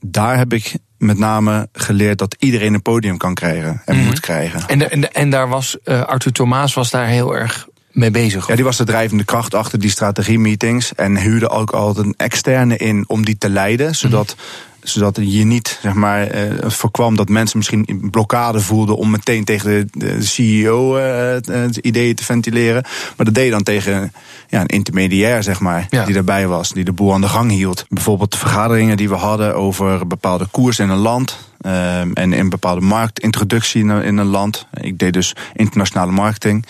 daar 0.00 0.38
heb 0.38 0.52
ik 0.52 0.76
met 0.98 1.18
name 1.18 1.68
geleerd 1.72 2.18
dat 2.18 2.36
iedereen 2.38 2.74
een 2.74 2.82
podium 2.82 3.16
kan 3.16 3.34
krijgen 3.34 3.82
en 3.84 3.94
mm 3.94 4.00
-hmm. 4.00 4.08
moet 4.08 4.20
krijgen. 4.20 4.68
En, 4.68 4.78
de, 4.78 4.88
en, 4.88 5.00
de, 5.00 5.08
en 5.08 5.30
daar 5.30 5.48
was 5.48 5.76
uh, 5.84 6.02
Arthur 6.02 6.32
Thomas 6.32 6.74
was 6.74 6.90
daar 6.90 7.06
heel 7.06 7.36
erg 7.36 7.68
mee 7.92 8.10
bezig? 8.10 8.46
Ja, 8.46 8.54
die 8.54 8.64
was 8.64 8.76
de 8.76 8.84
drijvende 8.84 9.24
kracht 9.24 9.54
achter 9.54 9.78
die 9.78 9.90
strategie-meetings. 9.90 10.94
En 10.94 11.16
huurde 11.16 11.48
ook 11.48 11.70
altijd 11.70 12.06
een 12.06 12.14
externe 12.16 12.76
in 12.76 13.04
om 13.06 13.24
die 13.24 13.38
te 13.38 13.48
leiden. 13.48 13.94
Zodat, 13.94 14.36
mm. 14.36 14.88
zodat 14.88 15.18
je 15.20 15.44
niet 15.44 15.78
zeg 15.82 15.94
maar, 15.94 16.26
eh, 16.26 16.70
voorkwam 16.70 17.16
dat 17.16 17.28
mensen 17.28 17.58
misschien 17.58 18.08
blokkade 18.10 18.60
voelden 18.60 18.96
om 18.96 19.10
meteen 19.10 19.44
tegen 19.44 19.88
de, 19.92 20.22
CEO 20.22 20.98
uh, 20.98 21.62
het 21.62 21.76
ideeën 21.76 22.14
te 22.14 22.24
ventileren. 22.24 22.82
Maar 23.16 23.26
dat 23.26 23.34
deed 23.34 23.44
je 23.44 23.50
dan 23.50 23.62
tegen 23.62 24.12
ja, 24.48 24.60
een 24.60 24.66
intermediair, 24.66 25.42
zeg 25.42 25.60
maar, 25.60 25.86
ja. 25.90 26.04
die 26.04 26.16
erbij 26.16 26.46
was, 26.46 26.72
die 26.72 26.84
de 26.84 26.92
boel 26.92 27.12
aan 27.12 27.20
de 27.20 27.28
gang 27.28 27.50
hield. 27.50 27.86
Bijvoorbeeld 27.88 28.32
de 28.32 28.38
vergaderingen 28.38 28.96
die 28.96 29.08
we 29.08 29.14
hadden 29.14 29.54
over 29.56 30.06
bepaalde 30.06 30.46
koers 30.50 30.78
in 30.78 30.88
een 30.88 30.98
land. 30.98 31.50
Um, 31.66 32.12
en 32.12 32.32
in 32.32 32.48
bepaalde 32.48 32.80
marktintroductie 32.80 33.82
in 33.82 33.88
een, 33.88 34.02
in 34.02 34.16
een 34.16 34.26
land. 34.26 34.66
Ik 34.80 34.98
deed 34.98 35.12
dus 35.12 35.36
internationale 35.54 36.12
marketing. 36.12 36.66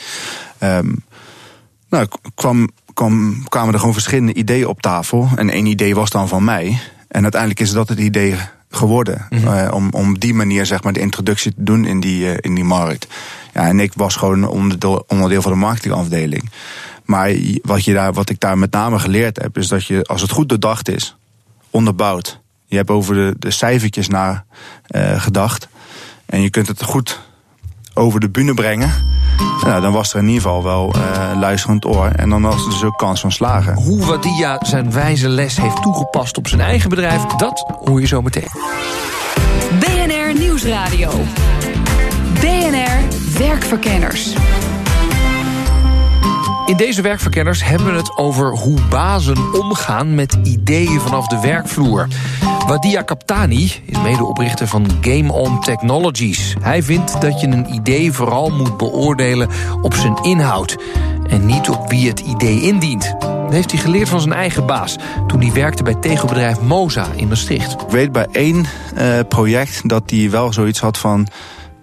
Um, 0.62 1.04
nou, 1.92 2.06
kwam, 2.34 2.68
kwam, 2.94 3.42
kwamen 3.48 3.72
er 3.72 3.78
gewoon 3.78 3.94
verschillende 3.94 4.34
ideeën 4.34 4.66
op 4.66 4.82
tafel. 4.82 5.28
En 5.36 5.50
één 5.50 5.66
idee 5.66 5.94
was 5.94 6.10
dan 6.10 6.28
van 6.28 6.44
mij. 6.44 6.78
En 7.08 7.22
uiteindelijk 7.22 7.60
is 7.60 7.72
dat 7.72 7.88
het 7.88 7.98
idee 7.98 8.36
geworden. 8.70 9.26
Mm 9.30 9.38
-hmm. 9.38 9.54
uh, 9.54 9.74
om, 9.74 9.88
om 9.90 10.18
die 10.18 10.34
manier 10.34 10.66
zeg 10.66 10.82
maar 10.82 10.92
de 10.92 11.00
introductie 11.00 11.54
te 11.54 11.62
doen 11.62 11.84
in 11.84 12.00
die, 12.00 12.24
uh, 12.24 12.36
in 12.40 12.54
die 12.54 12.64
markt. 12.64 13.06
Ja, 13.54 13.68
en 13.68 13.80
ik 13.80 13.92
was 13.94 14.16
gewoon 14.16 14.48
onderdeel, 14.48 15.04
onderdeel 15.08 15.42
van 15.42 15.52
de 15.52 15.58
marketingafdeling. 15.58 16.50
Maar 17.04 17.34
wat, 17.62 17.84
je 17.84 17.92
daar, 17.92 18.12
wat 18.12 18.30
ik 18.30 18.40
daar 18.40 18.58
met 18.58 18.72
name 18.72 18.98
geleerd 18.98 19.42
heb, 19.42 19.58
is 19.58 19.68
dat 19.68 19.86
je, 19.86 20.04
als 20.04 20.22
het 20.22 20.30
goed 20.30 20.48
doordacht 20.48 20.88
is, 20.88 21.16
onderbouwd. 21.70 22.40
Je 22.66 22.76
hebt 22.76 22.90
over 22.90 23.14
de, 23.14 23.34
de 23.38 23.50
cijfertjes 23.50 24.08
naar 24.08 24.44
uh, 24.90 25.20
gedacht. 25.20 25.68
En 26.26 26.42
je 26.42 26.50
kunt 26.50 26.68
het 26.68 26.82
goed 26.82 27.20
over 27.94 28.20
de 28.20 28.30
bühne 28.30 28.54
brengen. 28.54 29.11
Nou, 29.64 29.80
dan 29.80 29.92
was 29.92 30.12
er 30.12 30.18
in 30.18 30.26
ieder 30.26 30.42
geval 30.42 30.62
wel 30.62 30.94
uh, 30.96 31.40
luisterend 31.40 31.86
oor. 31.86 32.06
En 32.06 32.28
dan 32.28 32.42
was 32.42 32.64
er 32.64 32.70
dus 32.70 32.84
ook 32.84 32.98
kans 32.98 33.20
van 33.20 33.32
slagen. 33.32 33.74
Hoe 33.74 34.04
Wadia 34.04 34.58
zijn 34.60 34.92
wijze 34.92 35.28
les 35.28 35.56
heeft 35.56 35.82
toegepast 35.82 36.38
op 36.38 36.48
zijn 36.48 36.60
eigen 36.60 36.90
bedrijf, 36.90 37.22
dat 37.24 37.66
hoor 37.84 38.00
je 38.00 38.06
zo 38.06 38.22
meteen. 38.22 38.50
BNR 39.78 40.38
Nieuwsradio. 40.38 41.10
BNR 42.40 43.00
Werkverkenners. 43.38 44.34
In 46.72 46.78
deze 46.78 47.02
werkverkenners 47.02 47.64
hebben 47.64 47.86
we 47.86 47.98
het 47.98 48.16
over 48.16 48.50
hoe 48.56 48.78
bazen 48.90 49.60
omgaan 49.60 50.14
met 50.14 50.38
ideeën 50.42 51.00
vanaf 51.00 51.26
de 51.26 51.40
werkvloer. 51.40 52.08
Wadia 52.66 53.02
Kaptani 53.02 53.72
is 53.84 54.00
medeoprichter 54.02 54.66
van 54.66 54.86
Game 55.00 55.32
On 55.32 55.60
Technologies. 55.60 56.54
Hij 56.60 56.82
vindt 56.82 57.20
dat 57.20 57.40
je 57.40 57.46
een 57.46 57.74
idee 57.74 58.12
vooral 58.12 58.50
moet 58.50 58.76
beoordelen 58.76 59.48
op 59.82 59.94
zijn 59.94 60.22
inhoud 60.22 60.76
en 61.28 61.46
niet 61.46 61.68
op 61.68 61.90
wie 61.90 62.08
het 62.08 62.20
idee 62.20 62.62
indient. 62.62 63.14
Dat 63.20 63.52
heeft 63.52 63.70
hij 63.70 63.80
geleerd 63.80 64.08
van 64.08 64.20
zijn 64.20 64.34
eigen 64.34 64.66
baas 64.66 64.96
toen 65.26 65.40
hij 65.40 65.52
werkte 65.52 65.82
bij 65.82 65.94
tegelbedrijf 65.94 66.60
Moza 66.60 67.06
in 67.16 67.28
Maastricht. 67.28 67.72
Ik 67.72 67.88
weet 67.88 68.12
bij 68.12 68.26
één 68.30 68.64
uh, 68.98 69.18
project 69.28 69.88
dat 69.88 70.02
hij 70.10 70.30
wel 70.30 70.52
zoiets 70.52 70.80
had 70.80 70.98
van 70.98 71.28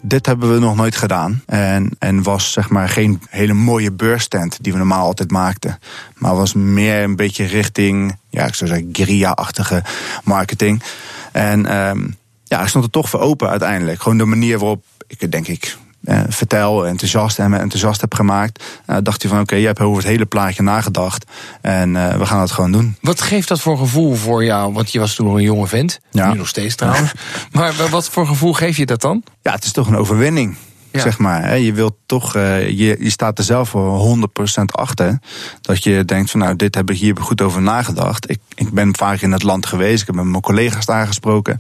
dit 0.01 0.25
hebben 0.25 0.53
we 0.53 0.59
nog 0.59 0.75
nooit 0.75 0.95
gedaan. 0.95 1.43
En, 1.45 1.91
en 1.99 2.23
was 2.23 2.51
zeg 2.51 2.69
maar 2.69 2.89
geen 2.89 3.21
hele 3.29 3.53
mooie 3.53 3.91
beursstand 3.91 4.57
die 4.61 4.71
we 4.71 4.77
normaal 4.77 5.05
altijd 5.05 5.31
maakten. 5.31 5.79
Maar 6.15 6.35
was 6.35 6.53
meer 6.53 7.03
een 7.03 7.15
beetje 7.15 7.45
richting, 7.45 8.17
ja, 8.29 8.45
ik 8.45 8.55
zou 8.55 8.69
zeggen, 8.69 8.89
guerrilla-achtige 8.91 9.83
marketing. 10.23 10.83
En 11.31 11.77
um, 11.77 12.17
ja, 12.43 12.61
ik 12.61 12.67
stond 12.67 12.83
er 12.83 12.91
toch 12.91 13.09
voor 13.09 13.19
open 13.19 13.49
uiteindelijk. 13.49 14.01
Gewoon 14.01 14.17
de 14.17 14.25
manier 14.25 14.59
waarop 14.59 14.83
ik 15.07 15.31
denk 15.31 15.47
ik 15.47 15.77
eh, 16.03 16.19
vertel, 16.27 16.87
enthousiast 16.87 17.39
en 17.39 17.49
me 17.49 17.57
enthousiast 17.57 18.01
heb 18.01 18.13
gemaakt. 18.13 18.63
Uh, 18.87 18.97
dacht 19.03 19.21
hij 19.21 19.31
van 19.31 19.39
oké, 19.39 19.49
okay, 19.49 19.59
je 19.59 19.65
hebt 19.65 19.79
over 19.79 19.97
het 19.97 20.11
hele 20.11 20.25
plaatje 20.25 20.63
nagedacht. 20.63 21.25
En 21.61 21.95
uh, 21.95 22.15
we 22.15 22.25
gaan 22.25 22.41
het 22.41 22.51
gewoon 22.51 22.71
doen. 22.71 22.95
Wat 23.01 23.21
geeft 23.21 23.47
dat 23.47 23.59
voor 23.59 23.77
gevoel 23.77 24.15
voor 24.15 24.43
jou? 24.43 24.73
Want 24.73 24.91
je 24.91 24.99
was 24.99 25.15
toen 25.15 25.25
nog 25.25 25.35
een 25.35 25.41
jonge 25.41 25.67
vent. 25.67 25.99
Ja. 26.11 26.31
Nu 26.31 26.37
nog 26.37 26.47
steeds 26.47 26.75
trouwens. 26.75 27.11
maar 27.51 27.73
wat 27.89 28.09
voor 28.09 28.27
gevoel 28.27 28.53
geef 28.53 28.77
je 28.77 28.85
dat 28.85 29.01
dan? 29.01 29.23
Ja, 29.41 29.51
het 29.51 29.63
is 29.63 29.71
toch 29.71 29.87
een 29.87 29.95
overwinning. 29.95 30.55
Ja. 30.91 31.01
Zeg 31.01 31.17
maar, 31.17 31.59
je 31.59 31.73
wilt 31.73 31.95
toch, 32.05 32.33
je, 32.33 32.95
je 32.99 33.09
staat 33.09 33.37
er 33.37 33.43
zelf 33.43 33.69
voor 33.69 34.17
100% 34.17 34.63
achter. 34.65 35.19
Dat 35.61 35.83
je 35.83 36.05
denkt 36.05 36.31
van 36.31 36.39
nou, 36.39 36.55
dit 36.55 36.75
heb 36.75 36.89
ik 36.89 36.97
hier 36.97 37.17
goed 37.19 37.41
over 37.41 37.61
nagedacht. 37.61 38.29
Ik, 38.29 38.39
ik 38.55 38.71
ben 38.71 38.95
vaak 38.97 39.21
in 39.21 39.31
het 39.31 39.43
land 39.43 39.65
geweest, 39.65 40.01
ik 40.01 40.07
heb 40.07 40.15
met 40.15 40.25
mijn 40.25 40.41
collega's 40.41 40.85
daar 40.85 41.07
gesproken. 41.07 41.57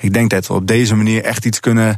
Ik 0.00 0.12
denk 0.12 0.30
dat 0.30 0.46
we 0.46 0.54
op 0.54 0.66
deze 0.66 0.94
manier 0.94 1.24
echt 1.24 1.44
iets 1.44 1.60
kunnen 1.60 1.96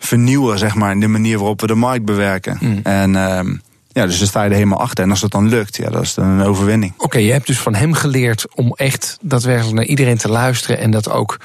vernieuwen, 0.00 0.58
zeg 0.58 0.74
maar, 0.74 0.90
in 0.90 1.00
de 1.00 1.08
manier 1.08 1.38
waarop 1.38 1.60
we 1.60 1.66
de 1.66 1.74
markt 1.74 2.04
bewerken. 2.04 2.58
Mm. 2.60 2.80
En 2.82 3.10
uh, 3.10 3.40
ja, 3.88 4.06
dus 4.06 4.18
dan 4.18 4.26
sta 4.26 4.42
je 4.42 4.48
er 4.48 4.54
helemaal 4.54 4.80
achter. 4.80 5.04
En 5.04 5.10
als 5.10 5.22
het 5.22 5.30
dan 5.30 5.48
lukt, 5.48 5.76
ja, 5.76 5.90
dat 5.90 6.02
is 6.02 6.14
dan 6.14 6.26
een 6.26 6.46
overwinning. 6.46 6.92
Oké, 6.92 7.04
okay, 7.04 7.22
je 7.22 7.32
hebt 7.32 7.46
dus 7.46 7.58
van 7.58 7.74
hem 7.74 7.92
geleerd 7.92 8.46
om 8.54 8.72
echt 8.76 9.18
daadwerkelijk 9.20 9.74
naar 9.74 9.84
iedereen 9.84 10.18
te 10.18 10.28
luisteren 10.28 10.78
en 10.78 10.90
dat 10.90 11.10
ook. 11.10 11.40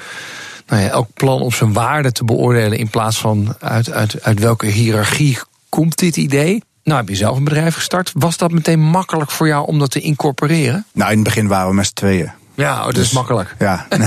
Nou 0.66 0.82
ja, 0.82 0.88
elk 0.88 1.08
plan 1.14 1.40
op 1.40 1.54
zijn 1.54 1.72
waarde 1.72 2.12
te 2.12 2.24
beoordelen 2.24 2.78
in 2.78 2.90
plaats 2.90 3.18
van 3.18 3.54
uit, 3.60 3.92
uit, 3.92 4.22
uit 4.22 4.40
welke 4.40 4.66
hiërarchie 4.66 5.38
komt 5.68 5.98
dit 5.98 6.16
idee. 6.16 6.62
Nou, 6.84 6.98
heb 6.98 7.08
je 7.08 7.16
zelf 7.16 7.36
een 7.36 7.44
bedrijf 7.44 7.74
gestart. 7.74 8.12
Was 8.14 8.36
dat 8.36 8.50
meteen 8.50 8.80
makkelijk 8.80 9.30
voor 9.30 9.46
jou 9.46 9.66
om 9.66 9.78
dat 9.78 9.90
te 9.90 10.00
incorporeren? 10.00 10.86
Nou, 10.92 11.10
in 11.10 11.16
het 11.16 11.24
begin 11.24 11.46
waren 11.46 11.68
we 11.68 11.74
met 11.74 11.86
z'n 11.86 11.92
tweeën. 11.94 12.32
Ja, 12.56 12.78
oh, 12.78 12.84
dat 12.84 12.94
dus, 12.94 13.06
is 13.06 13.12
makkelijk. 13.12 13.54
Ja. 13.58 13.86
Op 13.90 13.98
een 13.98 14.06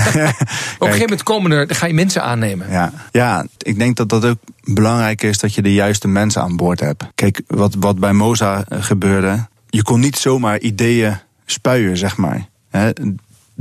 gegeven 0.78 1.00
moment 1.00 1.22
komen 1.22 1.50
er, 1.50 1.74
ga 1.74 1.86
je 1.86 1.94
mensen 1.94 2.22
aannemen. 2.22 2.70
Ja. 2.70 2.92
ja, 3.10 3.46
ik 3.58 3.78
denk 3.78 3.96
dat 3.96 4.08
dat 4.08 4.24
ook 4.24 4.38
belangrijk 4.64 5.22
is 5.22 5.38
dat 5.38 5.54
je 5.54 5.62
de 5.62 5.72
juiste 5.72 6.08
mensen 6.08 6.42
aan 6.42 6.56
boord 6.56 6.80
hebt. 6.80 7.04
Kijk, 7.14 7.42
wat, 7.46 7.74
wat 7.78 7.98
bij 7.98 8.12
Moza 8.12 8.64
gebeurde, 8.68 9.46
je 9.68 9.82
kon 9.82 10.00
niet 10.00 10.16
zomaar 10.16 10.58
ideeën 10.58 11.18
spuien, 11.46 11.96
zeg 11.96 12.16
maar 12.16 12.48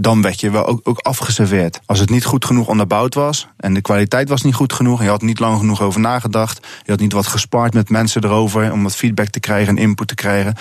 dan 0.02 0.22
werd 0.22 0.40
je 0.40 0.50
wel 0.50 0.66
ook, 0.84 1.00
afgeserveerd. 1.00 1.80
Als 1.86 2.00
het 2.00 2.10
niet 2.10 2.26
goed 2.26 2.46
genoeg 2.46 2.68
onderbouwd 2.68 3.14
was 3.14 3.48
en 3.58 3.74
de 3.74 3.82
kwaliteit 3.82 4.30
was 4.30 4.42
niet 4.42 4.54
goed 4.54 4.74
genoeg, 4.74 5.00
en 5.00 5.04
je 5.04 5.12
had 5.12 5.22
niet 5.22 5.40
lang 5.40 5.60
genoeg 5.60 5.82
over 5.82 6.00
nagedacht, 6.00 6.68
je 6.84 6.92
had 6.92 7.00
niet 7.00 7.14
wat 7.14 7.28
gespaard 7.28 7.74
met 7.74 7.90
mensen 7.90 8.24
erover 8.24 8.72
om 8.72 8.84
wat 8.84 8.96
feedback 8.96 9.28
te 9.28 9.40
krijgen 9.40 9.78
en 9.78 9.84
input 9.84 10.08
te 10.08 10.16
krijgen, 10.16 10.56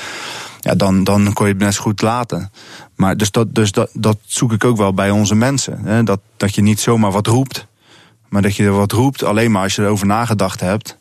ja, 0.61 0.75
dan, 0.75 1.05
dan 1.05 1.33
kon 1.33 1.47
je 1.47 1.53
het 1.53 1.63
best 1.63 1.79
goed 1.79 2.03
laten. 2.03 2.53
Maar 2.97 3.17
dus 3.17 3.31
dat, 3.31 3.55
dus 3.55 3.73
dat, 3.73 3.91
dat 3.93 4.19
zoek 4.27 4.53
ik 4.53 4.65
ook 4.65 4.77
wel 4.77 4.95
bij 4.95 5.11
onze 5.11 5.35
mensen. 5.35 5.81
Hè? 5.85 6.03
Dat, 6.03 6.21
dat 6.37 6.55
je 6.55 6.63
niet 6.63 6.81
zomaar 6.81 7.13
wat 7.13 7.27
roept, 7.27 7.67
maar 8.29 8.43
dat 8.43 8.57
je 8.57 8.65
er 8.65 8.73
wat 8.73 8.93
roept 8.93 9.23
alleen 9.23 9.51
maar 9.51 9.63
als 9.63 9.75
je 9.75 9.83
erover 9.83 10.07
nagedacht 10.07 10.61
hebt. 10.61 10.99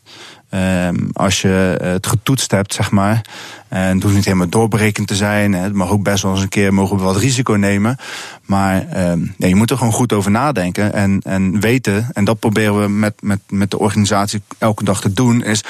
Ehm, 0.50 0.96
als 1.14 1.42
je 1.42 1.78
het 1.82 2.08
getoetst 2.08 2.52
hebt, 2.52 2.74
zeg 2.74 2.92
maar. 2.92 3.22
En 3.68 3.94
het 3.94 4.04
hoeft 4.04 4.16
niet 4.16 4.26
helemaal 4.26 4.50
doorberekend 4.50 5.08
te 5.08 5.16
zijn. 5.16 5.54
Het 5.54 5.74
mag 5.74 5.90
ook 5.90 6.04
best 6.04 6.24
wel 6.24 6.32
eens 6.32 6.42
een 6.42 6.50
keer 6.50 6.74
mogen 6.74 6.98
we 6.98 7.04
wat 7.04 7.18
risico 7.18 7.54
nemen. 7.54 7.98
Maar 8.46 8.88
ehm, 8.88 9.20
nee, 9.38 9.50
je 9.50 9.56
moet 9.56 9.72
er 9.72 9.78
gewoon 9.78 9.94
goed 9.94 10.14
over 10.14 10.32
nadenken 10.32 10.94
en, 10.94 11.22
en 11.24 11.60
weten. 11.60 12.08
En 12.14 12.26
dat 12.26 12.40
proberen 12.40 12.82
we 12.82 12.88
met, 12.88 13.14
met, 13.22 13.40
met 13.50 13.72
de 13.72 13.80
organisatie 13.80 14.42
elke 14.58 14.84
dag 14.84 15.02
te 15.02 15.14
doen. 15.14 15.44
Is 15.44 15.64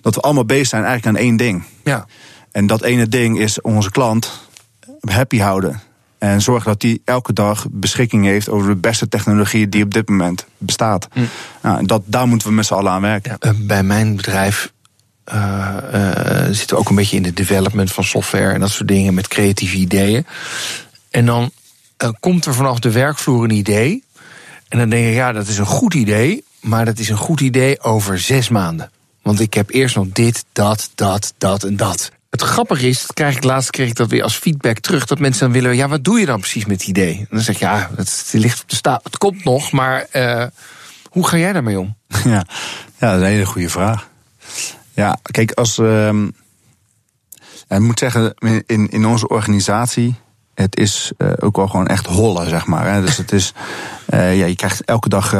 dat 0.00 0.14
we 0.14 0.20
allemaal 0.20 0.44
bezig 0.44 0.66
zijn 0.66 0.84
eigenlijk 0.84 1.16
aan 1.16 1.24
één 1.24 1.36
ding. 1.36 1.62
Ja. 1.84 2.06
En 2.52 2.66
dat 2.66 2.82
ene 2.82 3.08
ding 3.08 3.38
is 3.38 3.60
onze 3.60 3.90
klant 3.90 4.48
happy 5.00 5.38
houden. 5.38 5.80
En 6.32 6.40
zorgen 6.40 6.70
dat 6.70 6.80
die 6.80 7.02
elke 7.04 7.32
dag 7.32 7.66
beschikking 7.70 8.24
heeft 8.24 8.48
over 8.48 8.68
de 8.68 8.76
beste 8.76 9.08
technologie 9.08 9.68
die 9.68 9.84
op 9.84 9.94
dit 9.94 10.08
moment 10.08 10.46
bestaat. 10.58 11.08
Nou, 11.62 11.86
dat, 11.86 12.02
daar 12.04 12.28
moeten 12.28 12.48
we 12.48 12.54
met 12.54 12.66
z'n 12.66 12.74
allen 12.74 12.92
aan 12.92 13.00
werken. 13.00 13.36
Ja, 13.40 13.52
bij 13.56 13.82
mijn 13.82 14.16
bedrijf 14.16 14.72
uh, 15.32 15.76
uh, 15.94 16.46
zitten 16.50 16.76
we 16.76 16.82
ook 16.82 16.88
een 16.88 16.94
beetje 16.94 17.16
in 17.16 17.22
de 17.22 17.32
development 17.32 17.92
van 17.92 18.04
software 18.04 18.52
en 18.52 18.60
dat 18.60 18.70
soort 18.70 18.88
dingen 18.88 19.14
met 19.14 19.28
creatieve 19.28 19.76
ideeën. 19.76 20.26
En 21.10 21.26
dan 21.26 21.50
uh, 22.04 22.10
komt 22.20 22.44
er 22.44 22.54
vanaf 22.54 22.78
de 22.78 22.90
werkvloer 22.90 23.44
een 23.44 23.50
idee. 23.50 24.04
En 24.68 24.78
dan 24.78 24.88
denk 24.88 25.06
ik, 25.06 25.14
ja, 25.14 25.32
dat 25.32 25.46
is 25.46 25.58
een 25.58 25.66
goed 25.66 25.94
idee, 25.94 26.44
maar 26.60 26.84
dat 26.84 26.98
is 26.98 27.08
een 27.08 27.16
goed 27.16 27.40
idee 27.40 27.82
over 27.82 28.18
zes 28.18 28.48
maanden. 28.48 28.90
Want 29.22 29.40
ik 29.40 29.54
heb 29.54 29.70
eerst 29.70 29.96
nog 29.96 30.06
dit, 30.12 30.44
dat, 30.52 30.90
dat, 30.94 31.34
dat 31.38 31.64
en 31.64 31.76
dat. 31.76 32.10
Het 32.36 32.48
grappige 32.48 32.88
is, 32.88 33.00
dat 33.00 33.12
krijg 33.12 33.36
ik 33.36 33.44
laatst 33.44 33.70
kreeg 33.70 33.88
ik 33.88 33.94
dat 33.94 34.10
weer 34.10 34.22
als 34.22 34.36
feedback 34.36 34.78
terug, 34.78 35.06
dat 35.06 35.18
mensen 35.18 35.40
dan 35.40 35.52
willen, 35.52 35.76
ja, 35.76 35.88
wat 35.88 36.04
doe 36.04 36.20
je 36.20 36.26
dan 36.26 36.40
precies 36.40 36.64
met 36.64 36.80
het 36.80 36.88
idee? 36.88 37.16
En 37.18 37.26
dan 37.30 37.40
zeg 37.40 37.54
ik, 37.54 37.60
ja, 37.60 37.90
het, 37.96 38.28
ligt 38.32 38.62
op 38.62 38.68
de 38.68 38.76
staat, 38.76 39.04
het 39.04 39.18
komt 39.18 39.44
nog, 39.44 39.72
maar 39.72 40.06
hoe 41.10 41.28
ga 41.28 41.36
jij 41.36 41.52
daarmee 41.52 41.80
om? 41.80 41.96
Ja, 42.24 42.46
ja, 42.98 43.10
dat 43.10 43.14
is 43.14 43.20
een 43.20 43.32
hele 43.32 43.46
goede 43.46 43.68
vraag. 43.68 44.08
Ja, 44.94 45.18
kijk, 45.22 45.52
als. 45.52 45.78
Uh, 45.78 46.22
ik 47.68 47.78
moet 47.78 47.98
zeggen, 47.98 48.34
in, 48.66 48.88
in 48.90 49.06
onze 49.06 49.28
organisatie. 49.28 50.14
Het 50.54 50.76
is 50.76 51.12
uh, 51.18 51.32
ook 51.38 51.56
wel 51.56 51.68
gewoon 51.68 51.86
echt 51.86 52.06
hollen, 52.06 52.48
zeg 52.48 52.66
maar. 52.66 52.92
Hè. 52.92 53.00
Dus 53.00 53.16
het 53.16 53.32
is. 53.32 53.52
Uh, 54.10 54.36
ja, 54.40 54.46
je 54.46 54.56
krijgt 54.56 54.84
elke 54.84 55.08
dag. 55.08 55.34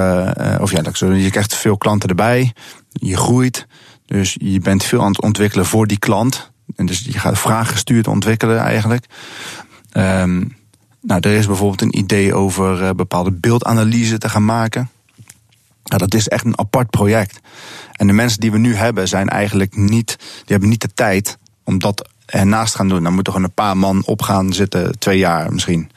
Of 0.60 0.70
ja, 0.70 0.82
je 0.98 1.30
krijgt 1.30 1.54
veel 1.54 1.76
klanten 1.76 2.08
erbij. 2.08 2.52
Je 2.88 3.16
groeit. 3.16 3.66
Dus 4.06 4.36
je 4.38 4.60
bent 4.60 4.84
veel 4.84 5.00
aan 5.00 5.08
het 5.08 5.22
ontwikkelen 5.22 5.66
voor 5.66 5.86
die 5.86 5.98
klant. 5.98 6.50
En 6.74 6.86
dus 6.86 7.00
je 7.00 7.18
gaat 7.18 7.38
vragen 7.38 7.72
gestuurd 7.72 8.08
ontwikkelen 8.08 8.58
eigenlijk. 8.58 9.06
Um, 9.92 10.56
nou, 11.00 11.20
er 11.20 11.32
is 11.32 11.46
bijvoorbeeld 11.46 11.82
een 11.82 11.98
idee 11.98 12.34
over 12.34 12.94
bepaalde 12.94 13.32
beeldanalyse 13.32 14.18
te 14.18 14.28
gaan 14.28 14.44
maken. 14.44 14.90
Nou, 15.84 15.98
dat 15.98 16.14
is 16.14 16.28
echt 16.28 16.44
een 16.44 16.58
apart 16.58 16.90
project. 16.90 17.40
En 17.92 18.06
de 18.06 18.12
mensen 18.12 18.40
die 18.40 18.52
we 18.52 18.58
nu 18.58 18.74
hebben, 18.74 19.08
zijn 19.08 19.28
eigenlijk 19.28 19.76
niet, 19.76 20.16
die 20.18 20.44
hebben 20.46 20.68
niet 20.68 20.80
de 20.80 20.92
tijd 20.94 21.38
om 21.64 21.78
dat 21.78 22.08
ernaast 22.26 22.70
te 22.70 22.78
gaan 22.78 22.88
doen. 22.88 23.02
Dan 23.02 23.14
moeten 23.14 23.32
gewoon 23.32 23.48
een 23.48 23.54
paar 23.54 23.76
man 23.76 24.04
op 24.04 24.22
gaan 24.22 24.52
zitten, 24.52 24.98
twee 24.98 25.18
jaar 25.18 25.52
misschien. 25.52 25.90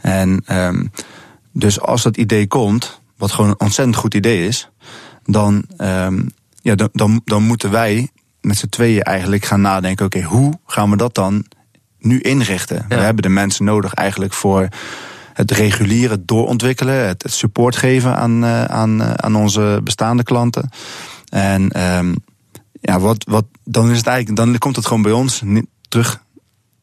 En 0.00 0.44
um, 0.52 0.90
dus 1.52 1.80
als 1.80 2.02
dat 2.02 2.16
idee 2.16 2.46
komt, 2.46 3.00
wat 3.16 3.32
gewoon 3.32 3.50
een 3.50 3.60
ontzettend 3.60 3.96
goed 3.96 4.14
idee 4.14 4.46
is, 4.46 4.68
dan, 5.24 5.64
um, 5.78 6.30
ja, 6.62 6.74
dan, 6.74 7.20
dan 7.24 7.42
moeten 7.42 7.70
wij 7.70 8.08
met 8.44 8.56
z'n 8.56 8.68
tweeën 8.68 9.02
eigenlijk 9.02 9.44
gaan 9.44 9.60
nadenken: 9.60 10.06
oké, 10.06 10.16
okay, 10.16 10.30
hoe 10.30 10.58
gaan 10.66 10.90
we 10.90 10.96
dat 10.96 11.14
dan 11.14 11.44
nu 11.98 12.20
inrichten? 12.20 12.84
Ja. 12.88 12.96
We 12.96 13.02
hebben 13.02 13.22
de 13.22 13.28
mensen 13.28 13.64
nodig 13.64 13.94
eigenlijk 13.94 14.32
voor 14.32 14.68
het 15.32 15.50
reguliere 15.50 16.24
doorontwikkelen, 16.24 17.06
het, 17.06 17.24
support 17.26 17.76
geven 17.76 18.16
aan, 18.16 18.44
uh, 18.44 18.64
aan, 18.64 19.00
uh, 19.00 19.12
aan 19.12 19.36
onze 19.36 19.80
bestaande 19.82 20.22
klanten. 20.22 20.70
En 21.28 21.80
um, 21.96 22.14
ja, 22.80 23.00
wat, 23.00 23.24
wat, 23.28 23.44
dan 23.64 23.90
is 23.90 23.96
het 23.96 24.06
eigenlijk, 24.06 24.36
dan 24.36 24.58
komt 24.58 24.76
het 24.76 24.86
gewoon 24.86 25.02
bij 25.02 25.12
ons 25.12 25.42
niet 25.42 25.66
terug. 25.88 26.22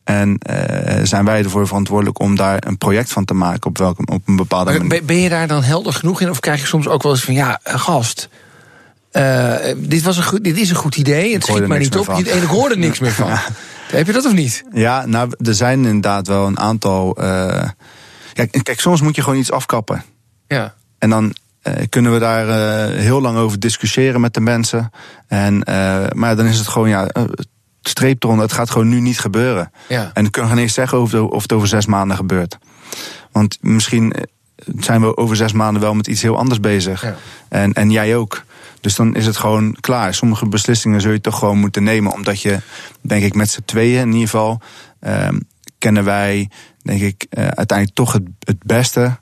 En 0.04 0.40
uh, 0.50 1.04
zijn 1.04 1.26
wij 1.26 1.44
ervoor 1.44 1.68
verantwoordelijk 1.68 2.20
om 2.20 2.36
daar 2.36 2.68
een 2.68 2.78
project 2.78 3.12
van 3.12 3.26
te 3.26 3.34
maken 3.34 3.70
op, 3.70 3.78
welke, 3.78 4.06
op 4.06 4.28
een 4.28 4.36
bepaalde 4.36 4.78
manier. 4.78 5.06
Ben 5.06 5.18
je 5.18 5.30
daar 5.30 5.48
dan 5.48 5.64
helder 5.64 5.94
genoeg 5.94 6.22
in? 6.22 6.30
Of 6.30 6.40
krijg 6.40 6.60
je 6.60 6.68
soms 6.68 6.88
ook 6.88 7.04
wel 7.04 7.12
eens 7.12 7.24
van 7.24 7.34
ja, 7.34 7.60
gast. 7.64 8.30
Uh, 9.12 9.56
dit, 9.78 10.02
was 10.02 10.18
een 10.18 10.24
goed, 10.24 10.44
dit 10.44 10.58
is 10.58 10.70
een 10.70 10.76
goed 10.76 10.96
idee. 10.96 11.34
Het 11.34 11.46
schiet 11.46 11.68
maar 11.68 11.80
niet 11.80 11.98
op. 11.98 12.10
En 12.10 12.42
ik 12.42 12.48
hoorde 12.48 12.78
niks 12.78 13.00
meer 13.00 13.12
van. 13.12 13.28
ja. 13.32 13.44
Heb 13.88 14.06
je 14.06 14.14
dat 14.14 14.26
of 14.26 14.34
niet? 14.34 14.64
Ja, 14.74 15.06
nou, 15.06 15.32
er 15.40 15.54
zijn 15.54 15.86
inderdaad 15.86 16.28
wel 16.28 16.48
een 16.48 16.60
aantal. 16.60 17.24
Uh, 17.24 17.64
kijk, 18.34 18.60
kijk, 18.64 18.80
soms 18.80 19.02
moet 19.02 19.16
je 19.16 19.24
gewoon 19.24 19.40
iets 19.40 19.52
afkappen. 19.52 20.04
Ja. 20.48 20.74
En 20.98 21.10
dan 21.10 21.36
uh, 21.64 21.74
kunnen 21.90 22.14
we 22.14 22.20
daar 22.20 22.48
heel 22.90 23.22
lang 23.22 23.38
over 23.38 23.60
discussiëren 23.60 24.22
met 24.22 24.34
de 24.34 24.42
mensen. 24.42 24.92
En, 25.28 25.62
maar 26.16 26.36
dan 26.36 26.46
is 26.46 26.58
het 26.58 26.68
gewoon, 26.68 26.90
ja, 26.90 27.10
streep 27.82 28.24
eronder. 28.24 28.46
Het 28.46 28.54
gaat 28.54 28.70
gewoon 28.70 28.90
nu 28.90 29.00
niet 29.00 29.20
gebeuren. 29.20 29.72
Ja. 29.88 30.12
En 30.14 30.22
dan 30.22 30.30
kunnen 30.30 30.56
we 30.56 30.62
eens 30.62 30.74
zeggen 30.74 31.02
of, 31.02 31.14
of 31.14 31.42
het 31.42 31.54
over 31.54 31.68
zes 31.68 31.86
maanden 31.86 32.18
gebeurt. 32.18 32.58
Want 33.32 33.58
misschien 33.62 34.14
zijn 34.80 35.02
we 35.02 35.18
over 35.18 35.36
zes 35.36 35.52
maanden 35.52 35.82
wel 35.82 35.94
met 35.94 36.08
iets 36.08 36.22
heel 36.22 36.38
anders 36.38 36.60
bezig. 36.60 37.04
Ja. 37.04 37.16
En, 37.50 37.74
en 37.74 37.92
jij 37.92 38.16
ook. 38.16 38.44
Dus 38.82 38.96
dan 38.96 39.16
is 39.16 39.26
het 39.26 39.38
gewoon 39.38 39.78
klaar. 39.80 40.14
Sommige 40.14 40.48
beslissingen 40.48 41.02
zul 41.02 41.12
je 41.12 41.22
toch 41.22 41.40
gewoon 41.40 41.58
moeten 41.58 41.84
nemen. 41.84 42.14
Omdat 42.14 42.42
je, 42.42 42.60
denk 43.02 43.24
ik, 43.24 43.34
met 43.34 43.50
z'n 43.50 43.62
tweeën 43.66 44.02
in 44.02 44.08
ieder 44.08 44.30
geval... 44.30 44.62
Uh, 45.02 45.28
kennen 45.78 46.04
wij, 46.04 46.50
denk 46.82 47.02
ik, 47.02 47.26
uiteindelijk 47.30 47.94
toch 47.94 48.14
het, 48.14 48.24
het 48.40 48.64
beste 48.64 49.20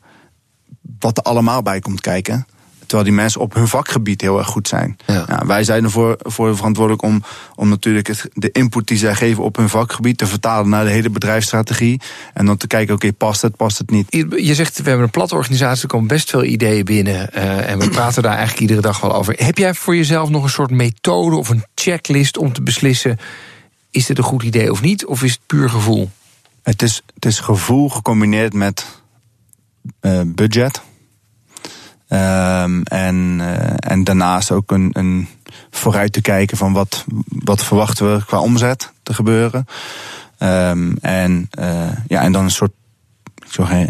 wat 0.99 1.17
er 1.17 1.23
allemaal 1.23 1.61
bij 1.61 1.79
komt 1.79 2.01
kijken. 2.01 2.45
Terwijl 2.89 3.09
die 3.09 3.17
mensen 3.17 3.41
op 3.41 3.53
hun 3.53 3.67
vakgebied 3.67 4.21
heel 4.21 4.37
erg 4.37 4.47
goed 4.47 4.67
zijn. 4.67 4.97
Ja. 5.05 5.25
Ja, 5.27 5.45
wij 5.45 5.63
zijn 5.63 5.83
ervoor 5.83 6.15
voor 6.17 6.55
verantwoordelijk 6.55 7.03
om, 7.03 7.23
om 7.55 7.69
natuurlijk 7.69 8.07
het, 8.07 8.29
de 8.33 8.51
input 8.51 8.87
die 8.87 8.97
zij 8.97 9.15
geven 9.15 9.43
op 9.43 9.55
hun 9.55 9.69
vakgebied 9.69 10.17
te 10.17 10.27
vertalen 10.27 10.69
naar 10.69 10.83
de 10.83 10.89
hele 10.89 11.09
bedrijfsstrategie. 11.09 12.01
En 12.33 12.45
dan 12.45 12.57
te 12.57 12.67
kijken, 12.67 12.95
oké, 12.95 13.05
okay, 13.05 13.17
past 13.17 13.41
het, 13.41 13.55
past 13.55 13.77
het 13.77 13.89
niet. 13.89 14.07
Je 14.35 14.55
zegt, 14.55 14.77
we 14.77 14.83
hebben 14.83 15.03
een 15.03 15.11
platte 15.11 15.35
organisatie, 15.35 15.81
er 15.81 15.87
komen 15.87 16.07
best 16.07 16.29
veel 16.29 16.43
ideeën 16.43 16.85
binnen. 16.85 17.29
Uh, 17.35 17.69
en 17.69 17.79
we 17.79 17.89
praten 17.99 18.23
daar 18.23 18.31
eigenlijk 18.35 18.61
iedere 18.61 18.81
dag 18.81 19.01
wel 19.01 19.15
over. 19.15 19.33
Heb 19.37 19.57
jij 19.57 19.73
voor 19.73 19.95
jezelf 19.95 20.29
nog 20.29 20.43
een 20.43 20.49
soort 20.49 20.71
methode 20.71 21.35
of 21.35 21.49
een 21.49 21.63
checklist 21.75 22.37
om 22.37 22.53
te 22.53 22.61
beslissen: 22.61 23.17
is 23.91 24.05
dit 24.05 24.17
een 24.17 24.23
goed 24.23 24.43
idee 24.43 24.71
of 24.71 24.81
niet? 24.81 25.05
Of 25.05 25.23
is 25.23 25.31
het 25.31 25.41
puur 25.45 25.69
gevoel? 25.69 26.09
Het 26.63 26.81
is, 26.81 27.03
het 27.13 27.25
is 27.25 27.39
gevoel 27.39 27.89
gecombineerd 27.89 28.53
met 28.53 28.85
uh, 30.01 30.21
budget. 30.25 30.81
Um, 32.11 32.83
en, 32.83 33.37
uh, 33.41 33.73
en 33.77 34.03
daarnaast 34.03 34.51
ook 34.51 34.71
een, 34.71 34.89
een 34.93 35.27
vooruit 35.69 36.13
te 36.13 36.21
kijken 36.21 36.57
van 36.57 36.73
wat, 36.73 37.05
wat 37.27 37.63
verwachten 37.63 38.15
we 38.15 38.25
qua 38.25 38.39
omzet 38.39 38.91
te 39.03 39.13
gebeuren. 39.13 39.65
Um, 40.39 40.97
en, 41.01 41.49
uh, 41.59 41.89
ja, 42.07 42.21
en 42.21 42.31
dan 42.31 42.43
een 42.43 42.51
soort 42.51 42.71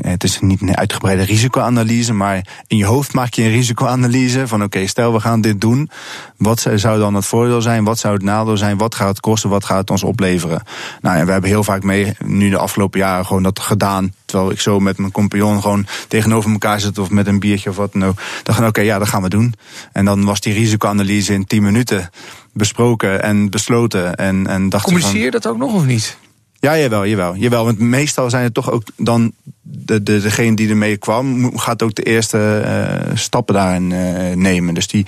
het 0.02 0.24
is 0.24 0.40
niet 0.40 0.62
een 0.62 0.78
uitgebreide 0.78 1.24
risicoanalyse, 1.24 2.14
maar 2.14 2.46
in 2.68 2.78
je 2.78 2.86
hoofd 2.86 3.14
maak 3.14 3.34
je 3.34 3.44
een 3.44 3.52
risicoanalyse 3.52 4.48
van 4.48 4.64
oké, 4.64 4.88
stel 4.88 5.14
we 5.14 5.20
gaan 5.20 5.42
dit 5.42 5.62
doen. 5.62 5.90
Wat 6.38 6.68
zou 6.76 7.00
dan 7.00 7.14
het 7.14 7.26
voordeel 7.26 7.62
zijn? 7.62 7.84
Wat 7.84 8.00
zou 8.00 8.14
het 8.14 8.24
nadeel 8.24 8.58
zijn? 8.58 8.78
Wat 8.78 8.96
gaat 8.96 9.08
het 9.08 9.20
kosten? 9.20 9.50
Wat 9.50 9.66
gaat 9.66 9.78
het 9.78 9.90
ons 9.90 10.04
opleveren? 10.04 10.64
Nou 11.02 11.18
ja, 11.18 11.26
we 11.26 11.32
hebben 11.32 11.50
heel 11.50 11.64
vaak 11.64 11.84
mee, 11.84 12.14
nu 12.24 12.50
de 12.50 12.58
afgelopen 12.58 13.00
jaren, 13.00 13.26
gewoon 13.26 13.44
dat 13.44 13.60
gedaan. 13.60 14.14
Terwijl 14.26 14.52
ik 14.52 14.60
zo 14.60 14.80
met 14.80 14.98
mijn 14.98 15.12
compagnon 15.12 15.62
gewoon 15.62 15.86
tegenover 16.08 16.52
elkaar 16.52 16.80
zit 16.80 16.98
of 16.98 17.10
met 17.10 17.28
een 17.28 17.40
biertje 17.40 17.70
of 17.70 17.76
wat 17.76 17.96
ook. 17.96 18.22
Dan 18.44 18.56
gaan 18.56 18.68
oké, 18.68 18.82
ja, 18.82 19.00
dat 19.00 19.08
gaan 19.08 19.22
we 19.22 19.30
doen. 19.30 19.54
En 19.92 20.06
dan 20.06 20.26
was 20.26 20.40
die 20.40 20.54
risicoanalyse 20.54 21.34
in 21.34 21.46
10 21.46 21.64
minuten 21.64 22.10
besproken 22.54 23.24
en 23.24 23.50
besloten. 23.50 24.16
En, 24.16 24.48
en 24.48 24.70
dacht 24.70 24.84
Communiceer 24.84 25.24
je 25.24 25.32
dat 25.32 25.48
ook 25.48 25.58
nog 25.58 25.74
of 25.74 25.86
niet? 25.86 26.18
Ja, 26.62 26.78
jawel, 26.78 27.06
jawel. 27.06 27.36
jawel 27.36 27.66
want 27.66 27.80
meestal 27.80 28.30
zijn 28.30 28.44
het 28.44 28.54
toch 28.54 28.72
ook 28.72 28.84
dan 28.96 29.34
de, 29.62 30.04
de, 30.04 30.22
degene 30.22 30.56
die 30.56 30.70
ermee 30.70 30.98
kwam, 30.98 31.58
gaat 31.58 31.84
ook 31.84 31.96
de 31.96 32.04
eerste 32.04 32.64
uh, 32.66 33.16
stappen 33.18 33.56
daarin 33.56 33.92
uh, 33.92 34.36
nemen. 34.36 34.74
Dus 34.74 34.88
die, 34.88 35.06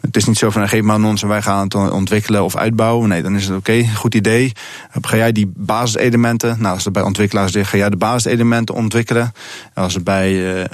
het 0.00 0.16
is 0.16 0.24
niet 0.24 0.38
zo 0.38 0.50
van 0.50 0.68
geef 0.68 0.82
maar 0.82 1.02
ons 1.04 1.22
en 1.22 1.28
wij 1.28 1.42
gaan 1.42 1.64
het 1.64 1.74
ontwikkelen 1.74 2.44
of 2.44 2.56
uitbouwen. 2.56 3.08
Nee, 3.08 3.22
dan 3.22 3.36
is 3.36 3.46
het 3.46 3.56
oké, 3.56 3.86
goed 3.96 4.14
idee. 4.14 4.52
Ga 5.00 5.16
jij 5.16 5.32
die 5.32 5.52
basiselementen, 5.56 6.56
nou 6.58 6.74
als 6.74 6.84
er 6.84 6.90
bij 6.92 7.02
ontwikkelaars 7.02 7.52
zit, 7.52 7.66
ga 7.66 7.76
jij 7.76 7.90
de 7.90 7.96
basiselementen 7.96 8.74
ontwikkelen. 8.74 9.32
Als 9.74 9.94
er 9.94 10.02
bij 10.02 10.32
uh, 10.32 10.64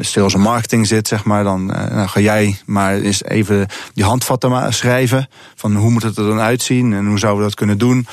sales 0.00 0.34
en 0.34 0.40
marketing 0.40 0.86
zit, 0.86 1.08
zeg 1.08 1.24
maar, 1.24 1.44
dan 1.44 1.66
nou, 1.66 2.08
ga 2.08 2.20
jij 2.20 2.58
maar 2.66 2.94
eens 2.94 3.24
even 3.24 3.66
die 3.94 4.04
handvatten 4.04 4.74
schrijven. 4.74 5.28
Van 5.54 5.76
hoe 5.76 5.90
moet 5.90 6.02
het 6.02 6.16
er 6.16 6.26
dan 6.26 6.40
uitzien 6.40 6.92
en 6.92 7.06
hoe 7.06 7.18
zouden 7.18 7.42
we 7.42 7.48
dat 7.48 7.58
kunnen 7.58 7.78
doen. 7.78 8.06